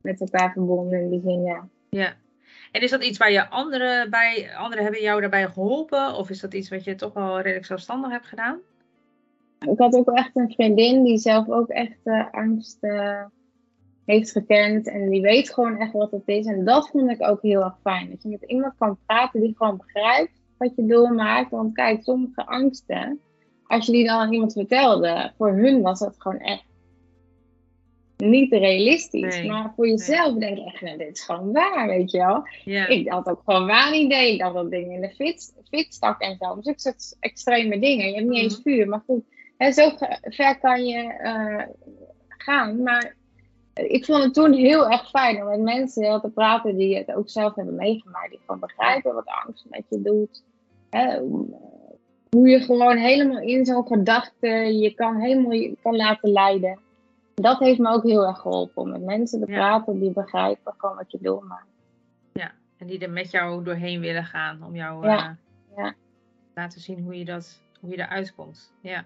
met 0.00 0.20
elkaar 0.20 0.52
verbonden 0.52 1.00
in 1.00 1.10
die 1.10 1.20
zin, 1.20 1.42
ja. 1.42 1.68
Ja. 1.90 2.14
En 2.72 2.80
is 2.80 2.90
dat 2.90 3.04
iets 3.04 3.18
waar 3.18 3.32
je 3.32 3.48
anderen 3.48 4.10
bij, 4.10 4.56
anderen 4.56 4.84
hebben 4.84 5.02
jou 5.02 5.20
daarbij 5.20 5.48
geholpen? 5.48 6.14
Of 6.14 6.30
is 6.30 6.40
dat 6.40 6.54
iets 6.54 6.68
wat 6.68 6.84
je 6.84 6.94
toch 6.94 7.12
wel 7.12 7.40
redelijk 7.40 7.66
zelfstandig 7.66 8.10
hebt 8.10 8.26
gedaan? 8.26 8.58
Ik 9.58 9.78
had 9.78 9.94
ook 9.94 10.10
echt 10.10 10.36
een 10.36 10.50
vriendin 10.50 11.02
die 11.02 11.18
zelf 11.18 11.48
ook 11.48 11.68
echt 11.68 11.98
uh, 12.04 12.30
angst 12.30 12.78
uh, 12.80 13.24
heeft 14.04 14.30
gekend 14.30 14.88
en 14.88 15.08
die 15.08 15.20
weet 15.20 15.52
gewoon 15.52 15.78
echt 15.78 15.92
wat 15.92 16.10
het 16.10 16.22
is. 16.28 16.46
En 16.46 16.64
dat 16.64 16.88
vond 16.88 17.10
ik 17.10 17.22
ook 17.22 17.42
heel 17.42 17.62
erg 17.62 17.78
fijn. 17.82 18.10
Dat 18.10 18.22
je 18.22 18.28
met 18.28 18.42
iemand 18.42 18.74
kan 18.78 18.98
praten 19.06 19.40
die 19.40 19.54
gewoon 19.56 19.76
begrijpt 19.76 20.40
wat 20.58 20.72
je 20.76 20.86
doormaakt. 20.86 21.50
Want 21.50 21.74
kijk, 21.74 22.02
sommige 22.02 22.46
angsten, 22.46 23.20
als 23.66 23.86
je 23.86 23.92
die 23.92 24.06
dan 24.06 24.18
aan 24.18 24.32
iemand 24.32 24.52
vertelde, 24.52 25.32
voor 25.36 25.52
hun 25.52 25.82
was 25.82 25.98
dat 25.98 26.14
gewoon 26.18 26.38
echt 26.38 26.64
niet 28.16 28.52
realistisch. 28.52 29.42
maar 29.42 29.72
voor 29.76 29.88
jezelf 29.88 30.34
denk 30.34 30.58
je 30.58 30.64
echt, 30.64 30.80
nou, 30.80 30.98
dit 30.98 31.16
is 31.16 31.22
gewoon 31.22 31.52
waar, 31.52 31.88
weet 31.88 32.10
je 32.10 32.18
wel. 32.18 32.46
Ik 32.88 33.08
had 33.08 33.28
ook 33.28 33.42
gewoon 33.44 33.66
waar 33.66 33.94
idee. 33.94 34.32
Ik 34.32 34.38
dacht 34.38 34.54
dat 34.54 34.70
dingen 34.70 34.90
in 34.90 35.00
de 35.00 35.14
fit, 35.14 35.54
fit 35.68 35.94
stak 35.94 36.20
en 36.20 36.36
zo. 36.40 36.54
Dus 36.54 36.66
ik 36.66 36.80
zat 36.80 37.16
extreme 37.20 37.78
dingen. 37.78 38.08
Je 38.08 38.14
hebt 38.14 38.28
niet 38.28 38.42
eens 38.42 38.60
mhm. 38.60 38.62
vuur. 38.62 38.88
Maar 38.88 39.02
goed, 39.06 39.24
hè, 39.56 39.72
zo 39.72 39.90
ver 40.22 40.58
kan 40.58 40.86
je 40.86 41.20
uh, 41.22 41.62
gaan. 42.28 42.82
Maar 42.82 43.16
ik 43.74 44.04
vond 44.04 44.22
het 44.22 44.34
toen 44.34 44.52
heel 44.52 44.90
erg 44.90 45.10
fijn 45.10 45.42
om 45.42 45.48
met 45.48 45.60
mensen 45.60 46.20
te 46.20 46.30
praten 46.30 46.76
die 46.76 46.96
het 46.96 47.14
ook 47.14 47.30
zelf 47.30 47.54
hebben 47.54 47.74
meegemaakt. 47.74 48.30
Die 48.30 48.40
gewoon 48.40 48.60
begrijpen 48.60 49.14
wat 49.14 49.26
angst 49.46 49.66
met 49.68 49.84
je 49.88 50.02
doet. 50.02 50.42
Hè, 50.90 51.20
hoe 52.34 52.48
je 52.48 52.60
gewoon 52.60 52.96
helemaal 52.96 53.40
in 53.40 53.64
zo'n 53.64 53.86
gedachte 53.86 54.48
je 54.80 54.94
kan 54.94 55.20
helemaal 55.20 55.52
je 55.52 55.76
kan 55.82 55.96
laten 55.96 56.32
leiden. 56.32 56.78
Dat 57.34 57.58
heeft 57.58 57.78
me 57.78 57.88
ook 57.88 58.02
heel 58.02 58.26
erg 58.26 58.38
geholpen 58.38 58.82
om 58.82 58.90
met 58.90 59.02
mensen 59.02 59.40
te 59.40 59.46
praten 59.46 60.00
die 60.00 60.10
begrijpen 60.10 60.74
gewoon 60.76 60.96
wat 60.96 61.12
je 61.12 61.18
doormaakt. 61.22 61.66
Ja, 62.32 62.52
en 62.78 62.86
die 62.86 62.98
er 62.98 63.10
met 63.10 63.30
jou 63.30 63.64
doorheen 63.64 64.00
willen 64.00 64.24
gaan 64.24 64.64
om 64.64 64.76
jou 64.76 65.06
ja. 65.06 65.36
Uh, 65.70 65.84
ja. 65.84 65.94
laten 66.54 66.80
zien 66.80 67.02
hoe 67.02 67.18
je, 67.18 67.24
dat, 67.24 67.60
hoe 67.80 67.90
je 67.90 67.98
eruit 67.98 68.34
komt. 68.34 68.72
Ja. 68.80 69.04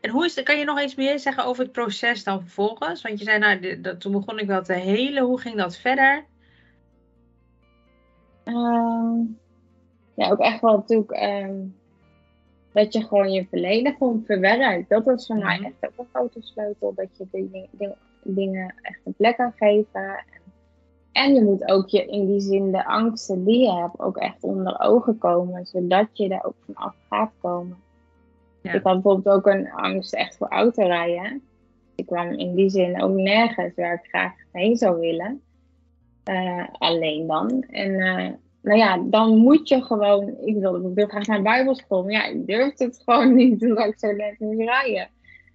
En 0.00 0.10
hoe 0.10 0.24
is 0.24 0.42
kan 0.42 0.58
je 0.58 0.64
nog 0.64 0.80
iets 0.80 0.94
meer 0.94 1.18
zeggen 1.18 1.44
over 1.44 1.62
het 1.62 1.72
proces 1.72 2.24
dan 2.24 2.40
vervolgens? 2.40 3.02
Want 3.02 3.18
je 3.18 3.24
zei, 3.24 3.38
nou, 3.38 3.80
dat, 3.80 4.00
toen 4.00 4.12
begon 4.12 4.38
ik 4.38 4.46
wel 4.46 4.62
te 4.62 4.72
helen. 4.72 5.24
Hoe 5.24 5.40
ging 5.40 5.56
dat 5.56 5.76
verder? 5.76 6.24
Um, 8.44 9.38
ja, 10.14 10.30
ook 10.30 10.38
echt 10.38 10.60
wel 10.60 10.76
natuurlijk 10.76 11.10
um, 11.10 11.75
dat 12.76 12.92
je 12.92 13.02
gewoon 13.02 13.32
je 13.32 13.46
verleden 13.50 13.94
gewoon 13.98 14.22
verwerkt. 14.26 14.88
Dat 14.88 15.04
was 15.04 15.26
voor 15.26 15.36
mij 15.36 15.60
echt 15.62 15.92
ook 15.92 15.98
een 15.98 16.06
grote 16.12 16.42
sleutel. 16.42 16.92
Dat 16.94 17.08
je 17.16 17.26
die 17.32 17.50
ding- 17.50 17.68
ding- 17.70 17.94
dingen 18.22 18.74
echt 18.82 19.00
een 19.04 19.14
plek 19.14 19.36
kan 19.36 19.52
geven. 19.56 20.24
En, 21.12 21.34
je 21.34 21.42
moet 21.42 21.68
ook 21.70 21.88
je 21.88 22.06
in 22.06 22.26
die 22.26 22.40
zin 22.40 22.72
de 22.72 22.84
angsten 22.84 23.44
die 23.44 23.58
je 23.58 23.72
hebt 23.72 24.00
ook 24.00 24.16
echt 24.16 24.42
onder 24.42 24.80
ogen 24.80 25.18
komen. 25.18 25.66
Zodat 25.66 26.08
je 26.12 26.28
daar 26.28 26.44
ook 26.44 26.54
van 26.64 26.74
af 26.74 26.94
gaat 27.08 27.32
komen. 27.40 27.76
Ja. 28.62 28.72
Ik 28.72 28.82
had 28.82 29.02
bijvoorbeeld 29.02 29.36
ook 29.36 29.46
een 29.46 29.70
angst 29.70 30.14
echt 30.14 30.36
voor 30.36 30.48
autorijden. 30.48 31.42
Ik 31.94 32.06
kwam 32.06 32.28
in 32.32 32.54
die 32.54 32.70
zin 32.70 33.02
ook 33.02 33.14
nergens 33.14 33.74
waar 33.74 33.94
ik 33.94 34.08
graag 34.08 34.32
heen 34.52 34.76
zou 34.76 35.00
willen. 35.00 35.42
Eh, 36.24 36.64
alleen 36.72 37.26
dan. 37.26 37.62
En 37.62 38.00
eh, 38.00 38.32
nou 38.66 38.78
ja, 38.78 38.98
dan 39.04 39.36
moet 39.36 39.68
je 39.68 39.82
gewoon. 39.82 40.34
Ik 40.44 40.54
wilde 40.56 40.78
bijvoorbeeld 40.78 41.10
graag 41.10 41.26
naar 41.26 41.42
bijbelschool. 41.42 42.02
Maar 42.02 42.12
ja, 42.12 42.24
ik 42.24 42.46
durfde 42.46 42.84
het 42.84 42.98
gewoon 43.04 43.34
niet 43.34 43.62
omdat 43.62 43.86
ik 43.86 43.98
zo 43.98 44.12
net 44.12 44.38
moest 44.38 44.58
rijden. 44.58 45.08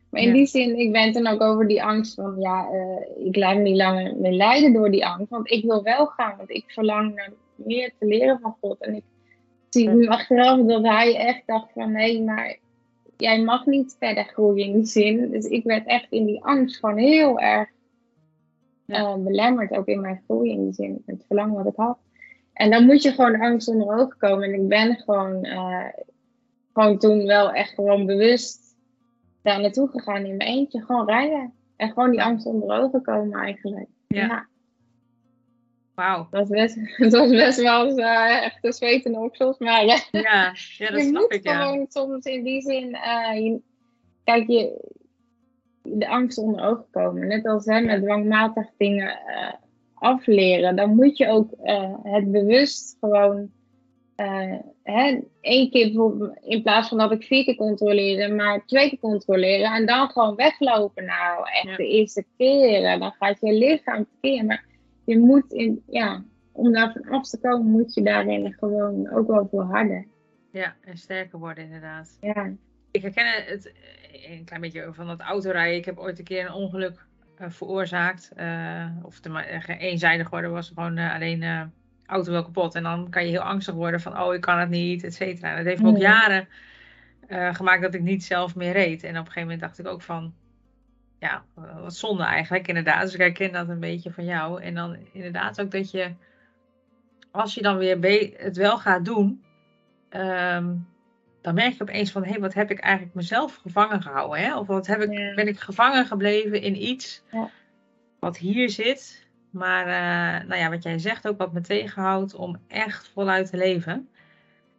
Maar 0.10 0.22
in 0.22 0.28
Ja. 0.28 0.34
die 0.34 0.46
zin, 0.46 0.80
ik 0.80 0.92
ben 0.92 1.12
toen 1.12 1.28
ook 1.28 1.42
over 1.42 1.68
die 1.68 1.84
angst 1.84 2.14
van 2.14 2.36
ja, 2.40 2.70
eh, 2.72 3.26
ik 3.28 3.36
laat 3.36 3.56
me 3.56 3.62
niet 3.62 3.76
langer 3.76 4.16
meer 4.18 4.32
leiden 4.32 4.74
door 4.74 4.92
die 4.92 5.06
angst. 5.06 5.30
Want 5.30 5.52
ik 5.52 5.64
wil 5.64 5.84
wel 5.84 6.06
gaan, 6.06 6.38
want 6.38 6.50
ik 6.50 6.64
verlang 6.68 7.16
naar 7.16 7.32
meer 7.56 7.92
te 8.00 8.06
leren 8.06 8.40
van 8.42 8.56
God. 8.62 8.82
En 8.82 8.96
ik 8.96 9.04
zie 9.70 9.90
nu 9.90 10.08
achteraf 10.08 10.62
dat 10.62 10.84
hij 10.84 11.16
echt 11.16 11.42
dacht 11.46 11.72
van 11.74 11.92
nee, 11.92 12.22
maar 12.22 12.58
jij 13.18 13.42
mag 13.42 13.66
niet 13.66 13.96
verder 14.00 14.24
groeien 14.24 14.66
in 14.66 14.74
die 14.74 14.86
zin. 14.86 15.30
Dus 15.32 15.46
ik 15.46 15.64
werd 15.64 15.86
echt 15.88 16.08
in 16.10 16.26
die 16.26 16.44
angst 16.44 16.80
gewoon 16.80 16.98
heel 16.98 17.40
erg 17.40 17.70
eh, 18.86 19.16
belemmerd, 19.16 19.72
ook 19.72 19.88
in 19.88 20.02
mijn 20.02 20.22
groei 20.28 20.52
in 20.52 20.64
die 20.64 20.74
zin, 20.74 21.04
het 21.06 21.24
verlangen 21.28 21.56
wat 21.56 21.74
ik 21.74 21.76
had. 21.80 21.98
En 22.54 22.70
dan 22.70 22.86
moet 22.86 23.02
je 23.02 23.12
gewoon 23.12 23.42
angst 23.42 23.68
onder 23.68 24.00
ogen 24.00 24.18
komen. 24.18 24.44
En 24.44 24.54
ik 24.54 24.68
ben 24.68 24.96
gewoon, 24.96 25.44
eh, 25.44 25.86
gewoon 26.74 26.98
toen 26.98 27.26
wel 27.26 27.52
echt 27.52 27.74
gewoon 27.74 28.06
bewust 28.06 28.60
daar 29.42 29.62
naartoe 29.62 29.88
gegaan 29.90 30.26
in 30.26 30.38
mijn 30.38 30.50
eentje. 30.50 30.82
Gewoon 30.86 31.06
rijden. 31.08 31.54
En 31.76 31.88
gewoon 31.88 32.12
die 32.12 32.24
angst 32.24 32.46
onder 32.46 32.80
ogen 32.80 33.02
komen 33.02 33.40
eigenlijk. 33.40 33.88
Ja. 34.08 34.26
Ja, 34.26 34.48
Wauw. 35.96 36.28
dat 36.32 36.40
was 36.40 36.50
best, 36.50 36.76
het 36.98 37.12
was 37.12 37.30
best 37.30 37.62
wel 37.62 37.98
eh, 37.98 38.44
echt 38.44 38.64
een 38.64 38.74
zwetende 38.74 39.20
oksels. 39.20 39.58
Maar 39.58 39.82
eh, 39.82 39.88
Ja, 40.12 40.20
ja, 40.22 40.50
dat 40.92 41.02
je 41.02 41.08
snap 41.08 41.22
moet 41.22 41.34
ik, 41.34 41.44
ja. 41.44 41.62
gewoon 41.62 41.86
soms 41.90 42.26
in 42.26 42.44
die 42.44 42.62
zin, 42.62 42.94
eh, 42.96 43.36
je- 43.44 43.62
kijk, 44.24 44.48
je, 44.48 44.90
de 45.84 46.08
angst 46.08 46.38
onder 46.38 46.66
ogen 46.66 46.86
komen. 46.92 47.28
Net 47.28 47.46
als 47.46 47.66
hè, 47.66 47.82
met 47.82 48.04
dwangmatig 48.04 48.68
dingen 48.78 49.20
afleren. 50.02 50.76
Dan 50.76 50.96
moet 50.96 51.18
je 51.18 51.28
ook 51.28 51.52
eh, 51.52 51.96
het 52.04 52.32
bewust 52.32 52.98
gewoon 53.00 53.52
eh, 54.16 54.56
hè, 54.84 55.20
één 55.42 55.70
keer 55.70 55.86
in 56.42 56.62
plaats 56.62 56.90
van 56.90 56.98
dat 56.98 57.12
ik 57.12 57.24
vier 57.24 57.44
keer 57.44 57.56
controleerde, 57.56 58.34
maar 58.34 58.66
twee 58.66 58.90
keer 58.90 59.00
controleren. 59.00 59.74
En 59.74 59.86
dan 59.86 60.10
gewoon 60.10 60.36
weglopen. 60.36 61.06
Nou, 61.06 61.46
echt 61.64 61.78
de 61.78 61.88
eerste 61.88 62.26
keren. 62.38 63.00
Dan 63.00 63.12
gaat 63.20 63.38
je 63.42 63.54
lichaam 63.54 64.06
tekeer. 64.06 64.46
Maar 64.46 64.66
je 65.06 65.20
moet 65.20 65.52
in, 65.52 65.84
ja, 65.88 66.24
om 66.52 66.72
daar 66.72 66.92
van 66.92 67.18
af 67.18 67.30
te 67.30 67.40
komen, 67.40 67.72
moet 67.72 67.94
je 67.94 68.02
daarin 68.02 68.54
gewoon 68.54 69.12
ook 69.12 69.28
wel 69.28 69.48
volharden. 69.52 70.08
Ja, 70.52 70.76
en 70.82 70.98
sterker 70.98 71.40
worden 71.40 71.64
inderdaad. 71.64 72.18
Ja. 72.22 72.52
Ik 72.92 73.02
herken 73.02 73.26
het 73.46 73.72
eh, 74.12 74.38
een 74.38 74.46
klein 74.46 74.62
beetje 74.62 74.90
van 74.92 75.08
dat 75.08 75.20
autorijden. 75.20 75.78
Ik 75.78 75.86
heb 75.86 75.98
ooit 75.98 76.20
een 76.20 76.26
keer 76.26 76.46
een 76.46 76.54
ongeluk 76.54 76.96
eh, 76.96 77.04
veroorzaakt. 77.50 78.32
eh, 78.36 78.86
of 79.02 79.20
eh, 79.20 79.62
geen 79.62 79.78
eenzijdig 79.78 80.30
worden 80.30 80.52
was 80.52 80.68
gewoon 80.68 80.98
eh, 80.98 81.14
alleen 81.14 81.44
eh 81.44 81.62
auto 82.06 82.32
wel 82.32 82.44
kapot. 82.44 82.76
En 82.76 82.84
dan 82.84 83.10
kan 83.10 83.24
je 83.24 83.30
heel 83.30 83.42
angstig 83.42 83.74
worden 83.74 84.02
van 84.02 84.20
oh 84.22 84.34
ik 84.34 84.42
kan 84.42 84.60
het 84.60 84.70
niet, 84.70 85.04
et 85.04 85.14
cetera. 85.14 85.56
Dat 85.56 85.66
heeft 85.66 85.82
me 85.82 85.90
ook 85.90 85.98
jaren 85.98 86.48
eh, 87.28 87.56
gemaakt 87.56 87.82
dat 87.82 87.94
ik 87.94 88.02
niet 88.02 88.24
zelf 88.24 88.56
meer 88.56 88.72
reed. 88.72 89.04
En 89.04 89.10
op 89.10 89.16
een 89.16 89.22
gegeven 89.26 89.42
moment 89.42 89.60
dacht 89.60 89.80
ik 89.80 89.88
ook 89.88 90.02
van 90.02 90.34
ja, 91.20 91.44
eh, 91.56 91.82
wat 91.82 91.96
zonde 91.96 92.24
eigenlijk 92.24 92.68
inderdaad. 92.68 93.02
Dus 93.02 93.14
ik 93.14 93.20
herken 93.20 93.52
dat 93.52 93.70
een 93.70 93.80
beetje 93.80 94.12
van 94.12 94.26
jou. 94.26 94.62
En 94.62 94.74
dan 94.76 94.98
inderdaad 95.12 95.62
ook 95.62 95.72
dat 95.72 95.92
je 95.92 96.14
als 97.32 97.54
je 97.54 97.62
dan 97.62 97.78
weer 97.78 98.34
het 98.38 98.58
wel 98.58 98.78
gaat 98.78 99.06
doen, 99.06 99.44
ehm, 100.10 100.76
dan 101.42 101.54
merk 101.54 101.74
je 101.74 101.82
opeens 101.82 102.12
van, 102.12 102.26
hé, 102.26 102.40
wat 102.40 102.54
heb 102.54 102.72
ik 102.72 102.80
eigenlijk 102.80 103.16
mezelf 103.16 103.56
gevangen 103.56 104.02
gehouden? 104.02 104.40
Hè? 104.44 104.58
Of 104.58 104.68
wat 104.68 104.88
heb 104.88 105.02
ik, 105.02 105.12
Ja. 105.18 105.34
ben 105.34 105.48
ik 105.48 105.60
gevangen 105.60 106.06
gebleven 106.06 106.62
in 106.62 106.84
iets 106.84 107.24
Ja. 107.32 107.50
wat 108.20 108.38
hier 108.38 108.70
zit, 108.70 109.28
maar 109.50 109.86
eh, 109.86 110.48
nou 110.48 110.60
ja, 110.62 110.70
wat 110.70 110.84
jij 110.84 111.00
zegt 111.00 111.28
ook, 111.28 111.38
wat 111.38 111.54
me 111.54 111.62
tegenhoudt 111.62 112.34
om 112.36 112.58
echt 112.68 113.08
voluit 113.14 113.50
te 113.50 113.58
leven. 113.58 114.10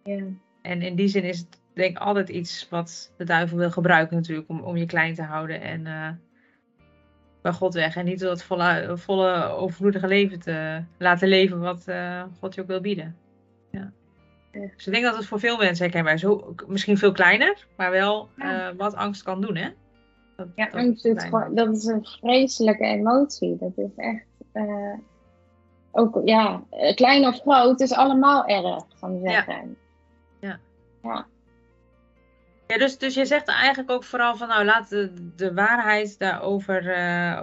Ja. 0.04 0.24
En 0.62 0.82
in 0.82 0.94
die 0.94 1.08
zin 1.08 1.22
is 1.24 1.38
het 1.38 1.60
denk 1.74 1.90
ik 1.96 2.02
altijd 2.02 2.28
iets 2.28 2.66
wat 2.70 3.12
de 3.16 3.24
duivel 3.24 3.58
wil 3.58 3.70
gebruiken 3.70 4.16
natuurlijk, 4.16 4.48
om, 4.48 4.60
om 4.60 4.76
je 4.76 4.86
klein 4.86 5.14
te 5.14 5.22
houden 5.22 5.60
en 5.60 5.86
eh, 5.86 6.08
bij 7.42 7.52
God 7.52 7.74
weg. 7.74 7.96
En 7.96 8.04
niet 8.04 8.20
dat 8.20 8.42
volle, 8.42 8.92
volle 8.96 9.42
overvloedige 9.42 10.06
leven 10.06 10.40
te 10.40 10.82
laten 10.98 11.28
leven 11.28 11.60
wat 11.60 11.88
eh, 11.88 12.22
God 12.40 12.54
je 12.54 12.60
ook 12.60 12.66
wil 12.66 12.80
bieden. 12.80 13.16
Dus 14.52 14.86
ik 14.86 14.92
denk 14.92 15.04
dat 15.04 15.16
het 15.16 15.26
voor 15.26 15.40
veel 15.40 15.56
mensen 15.56 15.84
herkenbaar 15.84 16.14
is. 16.14 16.20
Zo, 16.20 16.54
misschien 16.66 16.98
veel 16.98 17.12
kleiner, 17.12 17.66
maar 17.76 17.90
wel 17.90 18.28
Ja. 18.36 18.68
eh, 18.68 18.76
wat 18.76 18.94
angst 18.94 19.22
kan 19.22 19.40
doen, 19.40 19.56
hè? 19.56 19.68
Dat, 20.36 20.48
Ja, 20.54 20.64
dat 20.64 20.74
angst 20.74 21.04
is 21.04 21.24
gewoon, 21.24 21.54
dat 21.54 21.76
is 21.76 21.84
een 21.84 22.04
vreselijke 22.04 22.84
emotie. 22.84 23.56
Dat 23.60 23.72
is 23.76 23.90
echt, 23.96 24.26
eh, 24.52 24.94
ook 25.90 26.20
ja, 26.24 26.62
eh, 26.70 26.94
klein 26.94 27.26
of 27.26 27.40
groot, 27.40 27.80
is 27.80 27.92
allemaal 27.92 28.46
erg, 28.46 28.84
kan 29.00 29.14
ik 29.14 29.22
Ja. 29.22 29.30
zeggen. 29.32 29.76
Ja, 32.66 32.78
dus, 32.78 32.98
dus 32.98 33.14
je 33.14 33.24
zegt 33.24 33.48
eigenlijk 33.48 33.90
ook 33.90 34.04
vooral 34.04 34.36
van, 34.36 34.48
nou, 34.48 34.64
laat 34.64 34.88
de, 34.88 35.32
de 35.36 35.54
waarheid 35.54 36.18
daarover, 36.18 36.78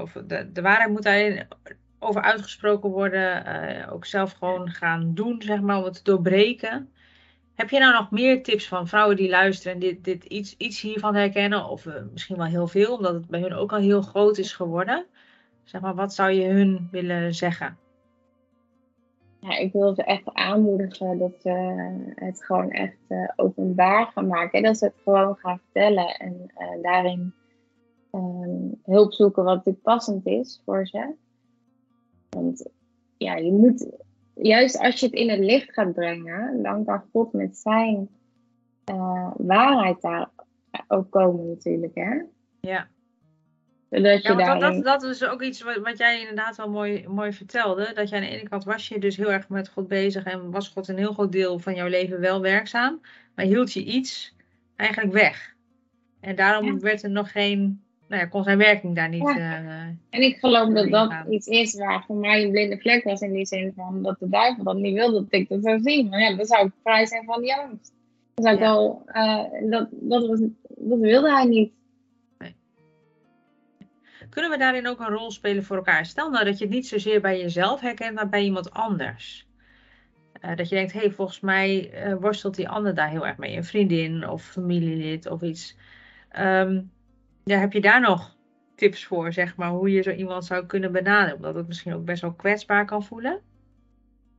of 0.02 0.12
de, 0.12 0.52
de 0.52 0.62
waarheid 0.62 0.90
moet 0.90 1.04
daarin 1.04 1.48
over 2.00 2.22
uitgesproken 2.22 2.90
worden. 2.90 3.90
ook 3.90 4.06
zelf 4.06 4.32
gewoon 4.32 4.70
gaan 4.70 5.14
doen, 5.14 5.42
zeg 5.42 5.62
maar, 5.62 5.78
om 5.78 5.84
het 5.84 5.94
te 5.94 6.04
doorbreken. 6.04 6.94
Heb 7.60 7.70
je 7.70 7.80
nou 7.80 7.94
nog 7.94 8.12
meer 8.12 8.44
tips 8.44 8.68
van 8.68 8.88
vrouwen 8.88 9.16
die 9.16 9.30
luisteren 9.30 9.74
en 9.74 9.80
dit, 9.80 10.04
dit 10.04 10.24
iets, 10.24 10.56
iets 10.58 10.82
hiervan 10.82 11.16
herkennen? 11.16 11.70
Of 11.70 11.86
eh, 11.86 12.04
misschien 12.12 12.38
wel 12.38 12.46
heel 12.46 12.68
veel, 12.68 12.96
omdat 12.96 13.14
het 13.14 13.28
bij 13.28 13.40
hun 13.40 13.54
ook 13.54 13.72
al 13.72 13.80
heel 13.80 14.02
groot 14.02 14.38
is 14.38 14.54
geworden. 14.54 15.06
Zeg 15.64 15.82
maar, 15.82 15.96
wat 15.96 16.14
zou 16.14 16.32
je 16.32 16.48
hun 16.48 16.88
willen 16.92 17.34
zeggen? 17.34 17.78
Ja, 19.40 19.58
ik 19.58 19.72
wil 19.72 19.94
ze 19.94 20.04
echt 20.04 20.34
aanmoedigen 20.34 21.18
dat 21.18 21.32
ze 21.42 21.52
het 22.16 22.46
gewoon 22.46 22.72
echt 22.72 22.98
eh, 23.08 23.30
openbaar 23.36 24.06
gaan 24.06 24.28
maken. 24.28 24.64
Dat 24.64 24.78
ze 24.78 24.86
het 24.86 25.02
gewoon 25.04 25.36
gaan 25.36 25.60
vertellen 25.60 26.08
en 26.08 26.52
eh, 26.56 26.82
daarin 26.82 27.34
ehm, 28.12 28.68
hulp 28.84 29.14
zoeken 29.14 29.44
wat 29.44 29.56
natuurlijk 29.56 29.84
passend 29.84 30.26
is 30.26 30.62
voor 30.66 30.88
ze. 30.88 31.14
Want 32.30 32.70
ja, 33.18 33.36
je 33.36 33.52
moet, 33.52 33.88
juist 34.42 34.80
als 34.80 35.00
je 35.00 35.06
het 35.06 35.16
in 35.16 35.30
het 35.30 35.40
licht 35.40 35.74
gaat 35.74 35.94
brengen, 35.94 36.64
dan 36.64 36.86
kan 36.86 37.04
God 37.12 37.34
met 37.34 37.58
zijn 37.58 38.10
eh, 38.84 39.32
waarheid 39.38 40.02
daar 40.02 40.30
ook 40.88 41.12
komen 41.12 41.48
natuurlijk. 41.48 41.96
Hè? 41.96 42.22
Ja. 42.60 42.88
Zodat 43.90 44.22
Ja, 44.22 44.30
je 44.30 44.46
want 44.46 44.62
dat, 44.62 44.74
dat, 44.74 44.84
dat 44.84 45.04
is 45.04 45.24
ook 45.24 45.42
iets 45.42 45.62
wat, 45.62 45.78
wat 45.78 45.98
jij 45.98 46.20
inderdaad 46.20 46.56
wel 46.56 46.70
mooi, 46.70 47.08
mooi 47.08 47.34
vertelde. 47.34 47.92
Dat 47.94 48.10
jij 48.10 48.20
aan 48.20 48.26
de 48.26 48.32
ene 48.32 48.50
kant 48.50 48.64
was 48.64 48.88
je 48.88 49.00
dus 49.00 49.18
heel 49.18 49.32
erg 49.32 49.50
met 49.50 49.70
God 49.70 49.88
bezig 49.88 50.24
en 50.24 50.52
was 50.52 50.68
God 50.70 50.88
een 50.88 50.98
heel 50.98 51.14
groot 51.14 51.32
deel 51.32 51.60
van 51.60 51.76
jouw 51.76 51.88
leven 51.88 52.20
wel 52.20 52.42
werkzaam. 52.42 53.02
Maar 53.36 53.46
hield 53.46 53.74
je 53.74 53.84
iets 53.84 54.36
eigenlijk 54.76 55.14
weg. 55.14 55.56
En 56.20 56.36
daarom 56.36 56.66
Ja. 56.66 56.78
werd 56.78 57.04
er 57.04 57.10
nog 57.10 57.32
geen, 57.32 57.84
nou 58.10 58.22
ja, 58.22 58.28
kon 58.28 58.44
zijn 58.44 58.58
werking 58.58 58.96
daar 58.96 59.10
niet. 59.10 59.22
Ja. 59.22 59.38
eh, 59.38 59.82
En 60.10 60.22
ik 60.22 60.38
geloof 60.38 60.74
dat 60.74 60.90
dat 60.90 61.10
gaan. 61.12 61.34
iets 61.34 61.48
is 61.48 61.76
waar 61.76 62.04
voor 62.08 62.16
mij 62.16 62.44
een 62.44 62.52
blinde 62.52 62.78
vlek 62.80 63.04
was 63.04 63.22
in 63.22 63.32
die 63.34 63.46
zin 63.46 63.74
van 63.76 64.04
dat 64.04 64.20
de 64.20 64.30
duivel 64.30 64.64
dat 64.64 64.76
niet 64.78 64.94
wilde 64.94 65.14
dat 65.30 65.40
ik 65.40 65.50
dat 65.50 65.64
zou 65.64 65.80
zien. 65.82 66.10
Maar 66.10 66.20
ja, 66.20 66.36
dan 66.36 66.46
zou 66.46 66.66
ik 66.66 66.72
vrij 66.84 67.06
zijn 67.06 67.24
van 67.26 67.42
die 67.42 67.56
angst. 67.56 67.94
Dan 68.34 68.44
zou 68.46 68.56
ik 68.56 68.62
Ja. 68.62 68.68
wel, 68.74 69.02
eh, 69.06 69.70
dat, 69.70 69.88
dat, 69.92 70.28
was, 70.28 70.40
dat 70.78 71.00
wilde 71.00 71.32
hij 71.32 71.46
niet. 71.46 71.72
Kunnen 74.30 74.52
we 74.52 74.58
daarin 74.58 74.88
ook 74.88 75.00
een 75.00 75.08
rol 75.16 75.32
spelen 75.32 75.64
voor 75.64 75.76
elkaar? 75.76 76.06
Stel 76.06 76.30
nou 76.30 76.46
dat 76.46 76.58
je 76.58 76.66
het 76.66 76.74
niet 76.74 76.88
zozeer 76.88 77.22
bij 77.22 77.40
jezelf 77.40 77.80
herkent, 77.82 78.16
maar 78.16 78.30
bij 78.30 78.44
iemand 78.44 78.72
anders. 78.72 79.48
Eh, 80.42 80.56
dat 80.56 80.70
je 80.70 80.76
denkt, 80.76 80.94
hé, 80.94 81.00
hey, 81.00 81.12
volgens 81.12 81.40
mij 81.40 81.92
worstelt 82.20 82.56
die 82.56 82.70
ander 82.70 82.96
daar 82.96 83.10
heel 83.10 83.28
erg 83.28 83.38
mee. 83.38 83.56
Een 83.58 83.64
vriendin 83.64 84.30
of 84.30 84.44
familielid 84.44 85.28
of 85.30 85.42
iets. 85.42 85.78
Ehm, 86.30 86.82
ja, 87.50 87.60
heb 87.60 87.74
je 87.74 87.82
daar 87.82 88.02
nog 88.02 88.36
tips 88.76 89.06
voor, 89.06 89.34
zeg 89.34 89.56
maar, 89.56 89.70
hoe 89.70 89.92
je 89.92 90.02
zo 90.02 90.12
iemand 90.12 90.46
zou 90.46 90.66
kunnen 90.66 90.92
benaderen? 90.92 91.36
Omdat 91.36 91.56
het 91.56 91.68
misschien 91.68 91.94
ook 91.94 92.06
best 92.06 92.22
wel 92.22 92.34
kwetsbaar 92.34 92.86
kan 92.86 93.04
voelen. 93.04 93.40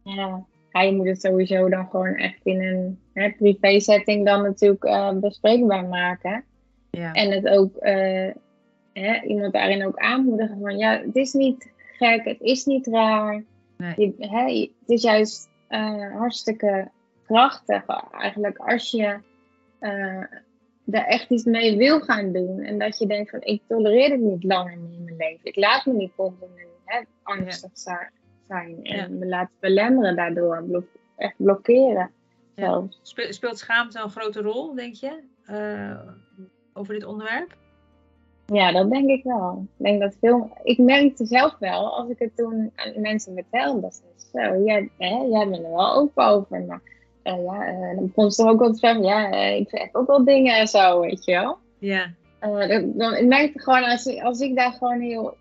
Ja, 0.03 0.44
ja, 0.70 0.81
je 0.81 0.92
moet 0.96 1.07
het 1.07 1.20
sowieso 1.20 1.68
dan 1.68 1.88
gewoon 1.90 2.14
echt 2.14 2.40
in 2.44 2.62
een 2.62 3.01
hè, 3.12 3.31
privé 3.31 3.81
setting 3.81 4.27
dan 4.27 4.42
natuurlijk 4.42 4.85
eh, 4.85 5.12
bespreekbaar 5.12 5.85
maken. 5.85 6.44
Ja, 6.90 7.12
En 7.12 7.31
het 7.31 7.49
ook, 7.49 7.77
eh, 7.77 8.31
hè, 8.92 9.20
iemand 9.23 9.53
daarin 9.53 9.87
ook 9.87 9.96
aanmoedigen 9.99 10.59
van 10.61 10.77
ja, 10.79 11.01
het 11.01 11.16
is 11.16 11.33
niet 11.33 11.73
gek, 11.92 12.25
het 12.25 12.40
is 12.40 12.64
niet 12.64 12.87
raar. 12.87 13.42
Nee. 13.77 13.94
Je- 13.96 14.27
hè, 14.27 14.44
het 14.81 14.88
is 14.90 15.03
juist 15.03 15.49
eh, 15.68 16.16
hartstikke 16.16 16.90
krachtig 17.27 17.85
eigenlijk 18.12 18.59
als 18.59 18.90
je 18.90 19.18
daar 20.90 21.07
echt 21.07 21.31
iets 21.31 21.44
mee 21.44 21.76
wil 21.76 22.00
gaan 22.00 22.33
doen. 22.33 22.61
En 22.61 22.79
dat 22.79 22.98
je 22.98 23.07
denkt 23.07 23.31
van 23.31 23.40
ik 23.42 23.62
tolereer 23.68 24.11
het 24.11 24.20
niet 24.20 24.44
langer 24.44 24.79
meer 24.79 24.92
in 24.92 25.05
mijn 25.05 25.16
leven. 25.16 25.40
Ik 25.42 25.57
laat 25.57 25.87
me 25.87 25.92
niet 25.92 26.12
continu 26.16 26.66
hè, 26.85 27.00
angstig 27.22 27.70
zijn. 27.72 28.85
En 28.85 29.18
me 29.18 29.26
laat 29.26 29.50
belemmeren 29.61 30.16
daardoor. 30.16 30.85
echt 31.16 31.35
blokkeren. 31.37 32.11
Ja. 32.55 32.83
Speelt 33.03 33.59
schaamte 33.59 34.00
een 34.00 34.11
grote 34.11 34.40
rol, 34.40 34.74
denk 34.74 34.94
je? 34.94 35.20
Uh, 35.50 36.00
over 36.72 36.94
dit 36.94 37.05
onderwerp? 37.05 37.57
Ja, 38.46 38.72
dat 38.72 38.90
denk 38.90 39.11
ik 39.11 39.22
wel. 39.24 39.66
Ik, 39.79 39.85
denk 39.85 40.00
dat 40.00 40.16
veel, 40.20 40.50
ik 40.62 40.79
merkte 40.79 41.26
zelf 41.26 41.57
wel, 41.59 41.96
als 41.96 42.09
ik 42.09 42.18
het 42.18 42.37
toen 42.37 42.72
aan 42.74 43.00
mensen 43.00 43.35
vertelde, 43.35 43.81
dat 43.81 43.94
ze 43.94 44.29
zo, 44.33 44.62
jij, 44.64 44.90
hè, 44.98 45.14
jij 45.14 45.48
bent 45.48 45.64
er 45.64 45.70
wel 45.70 45.94
open 45.94 46.24
over. 46.24 46.64
Maar 46.64 46.81
uh, 47.24 47.44
ja, 47.44 47.72
uh, 47.72 47.94
dan 47.96 48.06
begon 48.06 48.30
ze 48.30 48.42
toch 48.42 48.50
ook 48.50 48.61
wel 48.61 48.72
te 48.72 48.78
zeggen, 48.78 49.02
ja, 49.02 49.33
uh, 49.33 49.56
ik 49.56 49.68
zeg 49.68 49.88
ook 49.92 50.06
wel 50.06 50.24
dingen 50.24 50.59
en 50.59 50.66
zo, 50.66 51.00
weet 51.00 51.24
je 51.24 51.33
wel. 51.33 51.59
Ja. 51.78 52.14
dan, 52.40 52.92
dan, 52.96 53.14
ik 53.14 53.26
merkte 53.26 53.61
gewoon, 53.61 53.85
als, 53.85 54.06
ik, 54.06 54.22
als 54.22 54.40
ik 54.40 54.56
daar 54.56 54.72
gewoon 54.72 55.00
heel, 55.00 55.37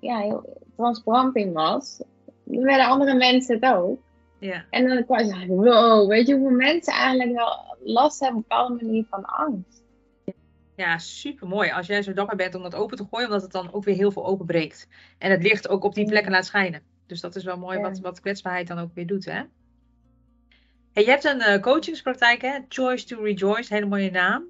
ja, 0.00 0.18
heel 0.18 0.64
transparant 0.76 1.36
in 1.36 1.52
was, 1.52 2.02
dan 2.44 2.62
werden 2.62 2.86
andere 2.86 3.14
mensen 3.14 3.54
het 3.54 3.74
ook. 3.74 3.98
Ja. 4.38 4.64
En 4.70 4.88
dan 4.88 5.04
kwam 5.04 5.18
ze, 5.18 5.46
wow, 5.46 6.08
weet 6.08 6.26
je 6.26 6.34
hoeveel 6.34 6.56
mensen 6.56 6.92
eigenlijk 6.92 7.32
wel 7.34 7.76
last 7.84 8.20
hebben 8.20 8.38
op 8.38 8.44
een 8.44 8.48
bepaalde 8.48 8.84
manier 8.84 9.04
van 9.10 9.24
angst. 9.24 9.84
Ja, 10.76 10.98
super 10.98 11.48
mooi. 11.48 11.70
Als 11.70 11.86
jij 11.86 12.02
zo 12.02 12.12
dapper 12.12 12.36
bent 12.36 12.54
om 12.54 12.62
dat 12.62 12.74
open 12.74 12.96
te 12.96 13.06
gooien, 13.10 13.26
omdat 13.26 13.42
het 13.42 13.52
dan 13.52 13.72
ook 13.72 13.84
weer 13.84 13.94
heel 13.94 14.10
veel 14.10 14.26
openbreekt. 14.26 14.88
En 15.18 15.30
het 15.30 15.42
licht 15.42 15.68
ook 15.68 15.84
op 15.84 15.94
die 15.94 16.06
plekken 16.06 16.32
laat 16.32 16.46
schijnen. 16.46 16.82
Dus 17.06 17.20
dat 17.20 17.36
is 17.36 17.44
wel 17.44 17.58
mooi 17.58 17.78
wat, 17.78 17.98
wat 17.98 18.20
kwetsbaarheid 18.20 18.66
dan 18.66 18.78
ook 18.78 18.94
weer 18.94 19.06
doet. 19.06 19.24
Hè? 19.24 19.42
Hey, 20.96 21.04
je 21.04 21.10
hebt 21.10 21.24
een 21.24 21.40
uh, 21.40 21.60
coachingspraktijk, 21.60 22.42
hè? 22.42 22.58
Choice 22.68 23.06
to 23.06 23.22
Rejoice, 23.22 23.74
hele 23.74 23.86
mooie 23.86 24.10
naam. 24.10 24.44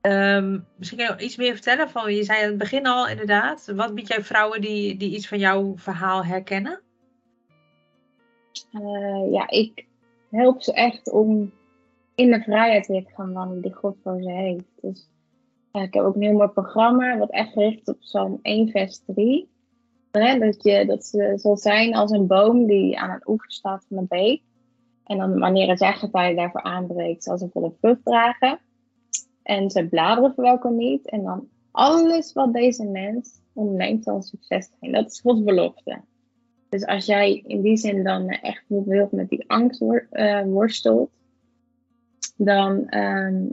Um, 0.00 0.66
misschien 0.76 0.98
kun 0.98 1.06
je 1.06 1.24
iets 1.24 1.36
meer 1.36 1.52
vertellen 1.52 1.90
van, 1.90 2.14
je 2.14 2.24
zei 2.24 2.42
aan 2.42 2.48
het 2.48 2.58
begin 2.58 2.86
al 2.86 3.08
inderdaad. 3.08 3.72
Wat 3.76 3.94
bied 3.94 4.08
jij 4.08 4.22
vrouwen 4.22 4.60
die, 4.60 4.96
die 4.96 5.14
iets 5.14 5.28
van 5.28 5.38
jouw 5.38 5.72
verhaal 5.76 6.24
herkennen? 6.24 6.80
Uh, 8.72 9.32
ja, 9.32 9.48
ik 9.48 9.86
help 10.30 10.62
ze 10.62 10.72
echt 10.72 11.10
om 11.10 11.52
in 12.14 12.30
de 12.30 12.42
vrijheid 12.42 12.86
weer 12.86 13.04
te 13.04 13.14
gaan 13.14 13.32
wandelen 13.32 13.62
die 13.62 13.74
God 13.74 13.96
voor 14.02 14.22
ze 14.22 14.30
heeft. 14.30 14.80
Dus 14.80 15.08
ik 15.72 15.94
heb 15.94 16.04
ook 16.04 16.14
een 16.14 16.22
heel 16.22 16.32
mooi 16.32 16.48
programma, 16.48 17.18
wat 17.18 17.30
echt 17.30 17.52
gericht 17.52 17.88
op 17.88 17.98
Psalm 17.98 18.38
1, 18.42 18.68
vers 18.68 19.00
3. 19.06 19.48
dat, 20.10 20.62
je, 20.62 20.84
dat 20.86 21.04
ze 21.04 21.32
zal 21.36 21.56
zijn 21.56 21.94
als 21.94 22.10
een 22.10 22.26
boom 22.26 22.66
die 22.66 22.98
aan 22.98 23.10
een 23.10 23.28
oever 23.28 23.52
staat 23.52 23.84
van 23.88 23.98
een 23.98 24.06
beek. 24.08 24.42
En 25.12 25.18
dan 25.18 25.38
wanneer 25.38 25.68
het 25.68 25.78
jaargetij 25.78 26.34
daarvoor 26.34 26.62
aanbreekt, 26.62 27.22
zal 27.22 27.38
ze 27.38 27.48
volle 27.52 27.72
vrucht 27.80 28.04
dragen. 28.04 28.58
En 29.42 29.70
ze 29.70 29.88
bladeren 29.88 30.34
verwelken 30.34 30.76
niet. 30.76 31.10
En 31.10 31.22
dan 31.22 31.48
alles 31.70 32.32
wat 32.32 32.52
deze 32.52 32.84
mens 32.84 33.40
onderneemt 33.52 34.04
zal 34.04 34.22
succes 34.22 34.70
zijn. 34.80 34.92
Dat 34.92 35.10
is 35.10 35.20
Gods 35.20 35.42
belofte. 35.42 36.00
Dus 36.68 36.86
als 36.86 37.06
jij 37.06 37.42
in 37.46 37.62
die 37.62 37.76
zin 37.76 38.04
dan 38.04 38.28
echt 38.28 38.64
wilt 38.66 39.12
met 39.12 39.28
die 39.28 39.44
angst 39.50 39.82
uh, 39.82 40.42
worstelt, 40.42 41.10
dan 42.36 42.88
ehm, 42.88 43.44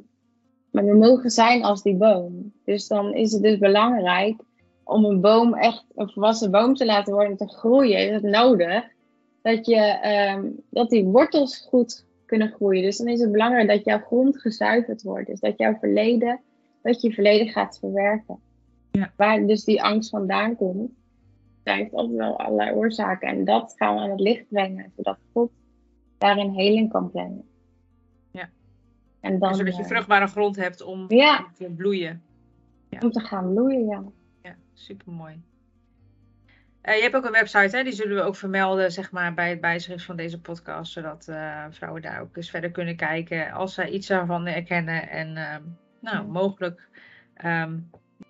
maar 0.71 0.85
we 0.85 0.95
mogen 0.95 1.29
zijn 1.29 1.63
als 1.63 1.81
die 1.81 1.95
boom. 1.95 2.53
Dus 2.65 2.87
dan 2.87 3.13
is 3.13 3.31
het 3.31 3.41
dus 3.41 3.57
belangrijk 3.57 4.41
om 4.83 5.05
een 5.05 5.21
boom 5.21 5.53
echt 5.53 5.85
een 5.95 6.09
volwassen 6.09 6.51
boom 6.51 6.75
te 6.75 6.85
laten 6.85 7.13
worden 7.13 7.37
te 7.37 7.47
groeien. 7.47 8.07
Is 8.07 8.13
het 8.13 8.23
nodig 8.23 8.97
dat, 9.41 9.65
je, 9.65 9.99
um, 10.35 10.63
dat 10.69 10.89
die 10.89 11.03
wortels 11.03 11.57
goed 11.57 12.05
kunnen 12.25 12.51
groeien. 12.51 12.83
Dus 12.83 12.97
dan 12.97 13.07
is 13.07 13.19
het 13.19 13.31
belangrijk 13.31 13.67
dat 13.67 13.85
jouw 13.85 13.99
grond 13.99 14.41
gezuiverd 14.41 15.01
wordt. 15.01 15.27
Dus 15.27 15.39
dat 15.39 15.57
jouw 15.57 15.77
verleden, 15.79 16.39
dat 16.81 17.01
je 17.01 17.13
verleden 17.13 17.47
gaat 17.47 17.79
verwerken. 17.79 18.39
Ja. 18.91 19.13
Waar 19.15 19.45
dus 19.45 19.63
die 19.63 19.83
angst 19.83 20.09
vandaan 20.09 20.55
komt, 20.55 20.91
daar 21.63 21.77
heeft 21.77 21.93
altijd 21.93 22.17
wel 22.17 22.39
allerlei 22.39 22.71
oorzaken. 22.71 23.27
En 23.27 23.45
dat 23.45 23.73
gaan 23.75 23.95
we 23.95 24.01
aan 24.01 24.09
het 24.09 24.19
licht 24.19 24.45
brengen, 24.49 24.91
zodat 24.95 25.17
God 25.33 25.51
daarin 26.17 26.49
heling 26.49 26.91
kan 26.91 27.11
brengen. 27.11 27.49
En 29.19 29.39
dan, 29.39 29.55
zodat 29.55 29.75
je 29.75 29.81
eh, 29.81 29.87
vruchtbare 29.87 30.27
grond 30.27 30.55
hebt 30.55 30.81
om 30.81 31.07
te 31.07 31.71
bloeien. 31.75 32.21
Ja. 32.89 32.99
Om 32.99 33.11
te 33.11 33.19
gaan 33.19 33.53
bloeien, 33.53 33.85
ja. 33.85 34.03
Ja, 34.41 34.55
super 34.73 35.11
mooi. 35.11 35.41
Uh, 36.89 36.95
je 36.95 37.01
hebt 37.01 37.15
ook 37.15 37.25
een 37.25 37.31
website, 37.31 37.77
hè? 37.77 37.83
die 37.83 37.93
zullen 37.93 38.15
we 38.15 38.21
ook 38.21 38.35
vermelden 38.35 38.91
zeg 38.91 39.11
maar, 39.11 39.33
bij 39.33 39.49
het 39.49 39.61
bijschrift 39.61 40.03
van 40.03 40.15
deze 40.15 40.41
podcast. 40.41 40.91
Zodat 40.91 41.27
uh, 41.29 41.65
vrouwen 41.69 42.01
daar 42.01 42.21
ook 42.21 42.37
eens 42.37 42.49
verder 42.49 42.71
kunnen 42.71 42.95
kijken 42.95 43.51
als 43.51 43.73
zij 43.73 43.89
iets 43.89 44.07
daarvan 44.07 44.45
herkennen. 44.45 45.09
En 45.09 45.37
uh, 45.37 45.55
nou, 45.99 46.27
mogelijk 46.27 46.87
um, 47.45 47.89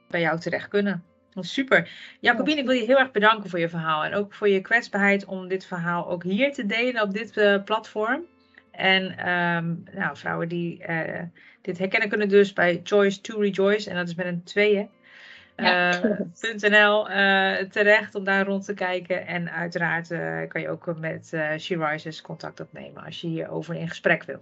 bij 0.09 0.21
jou 0.21 0.39
terecht 0.39 0.67
kunnen. 0.67 1.03
Super. 1.35 1.89
Jacobine, 2.19 2.59
ik 2.59 2.65
wil 2.65 2.75
je 2.75 2.85
heel 2.85 2.99
erg 2.99 3.11
bedanken 3.11 3.49
voor 3.49 3.59
je 3.59 3.69
verhaal. 3.69 4.03
En 4.03 4.13
ook 4.13 4.33
voor 4.33 4.49
je 4.49 4.61
kwetsbaarheid 4.61 5.25
om 5.25 5.47
dit 5.47 5.65
verhaal 5.65 6.09
ook 6.09 6.23
hier 6.23 6.53
te 6.53 6.65
delen 6.65 7.01
op 7.01 7.13
dit 7.13 7.61
platform. 7.65 8.25
En 8.71 9.29
um, 9.29 9.83
nou, 9.93 10.17
vrouwen 10.17 10.49
die 10.49 10.83
uh, 10.89 11.21
dit 11.61 11.77
herkennen 11.77 12.09
kunnen 12.09 12.29
dus 12.29 12.53
bij 12.53 12.79
Choice 12.83 13.21
to 13.21 13.39
Rejoice. 13.39 13.89
En 13.89 13.95
dat 13.95 14.07
is 14.07 14.15
met 14.15 14.25
een 14.25 14.43
tweeën. 14.43 14.89
Ja. 15.59 15.99
Uh, 16.41 16.69
uh, 16.81 17.69
terecht 17.69 18.15
om 18.15 18.23
daar 18.23 18.45
rond 18.45 18.65
te 18.65 18.73
kijken. 18.73 19.27
En 19.27 19.51
uiteraard 19.51 20.07
kan 20.47 20.61
je 20.61 20.69
ook 20.69 20.97
met 20.99 21.31
uh, 21.33 21.57
She 21.57 21.85
Rises 21.85 22.21
contact 22.21 22.59
opnemen 22.59 23.03
als 23.03 23.21
je 23.21 23.27
hierover 23.27 23.75
in 23.75 23.87
gesprek 23.87 24.23
wil. 24.23 24.39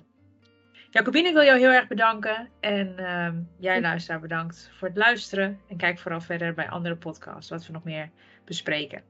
Jacobine, 0.89 1.27
ik 1.27 1.33
wil 1.33 1.43
jou 1.43 1.59
heel 1.59 1.71
erg 1.71 1.87
bedanken. 1.87 2.49
En 2.59 2.95
uh, 2.99 3.29
jij 3.57 3.81
luisteraar 3.81 4.19
bedankt 4.19 4.71
voor 4.77 4.87
het 4.87 4.97
luisteren. 4.97 5.59
En 5.67 5.77
kijk 5.77 5.99
vooral 5.99 6.21
verder 6.21 6.53
bij 6.53 6.69
andere 6.69 6.95
podcasts 6.95 7.49
wat 7.49 7.65
we 7.65 7.73
nog 7.73 7.83
meer 7.83 8.09
bespreken. 8.45 9.01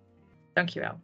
Dankjewel. 0.54 1.00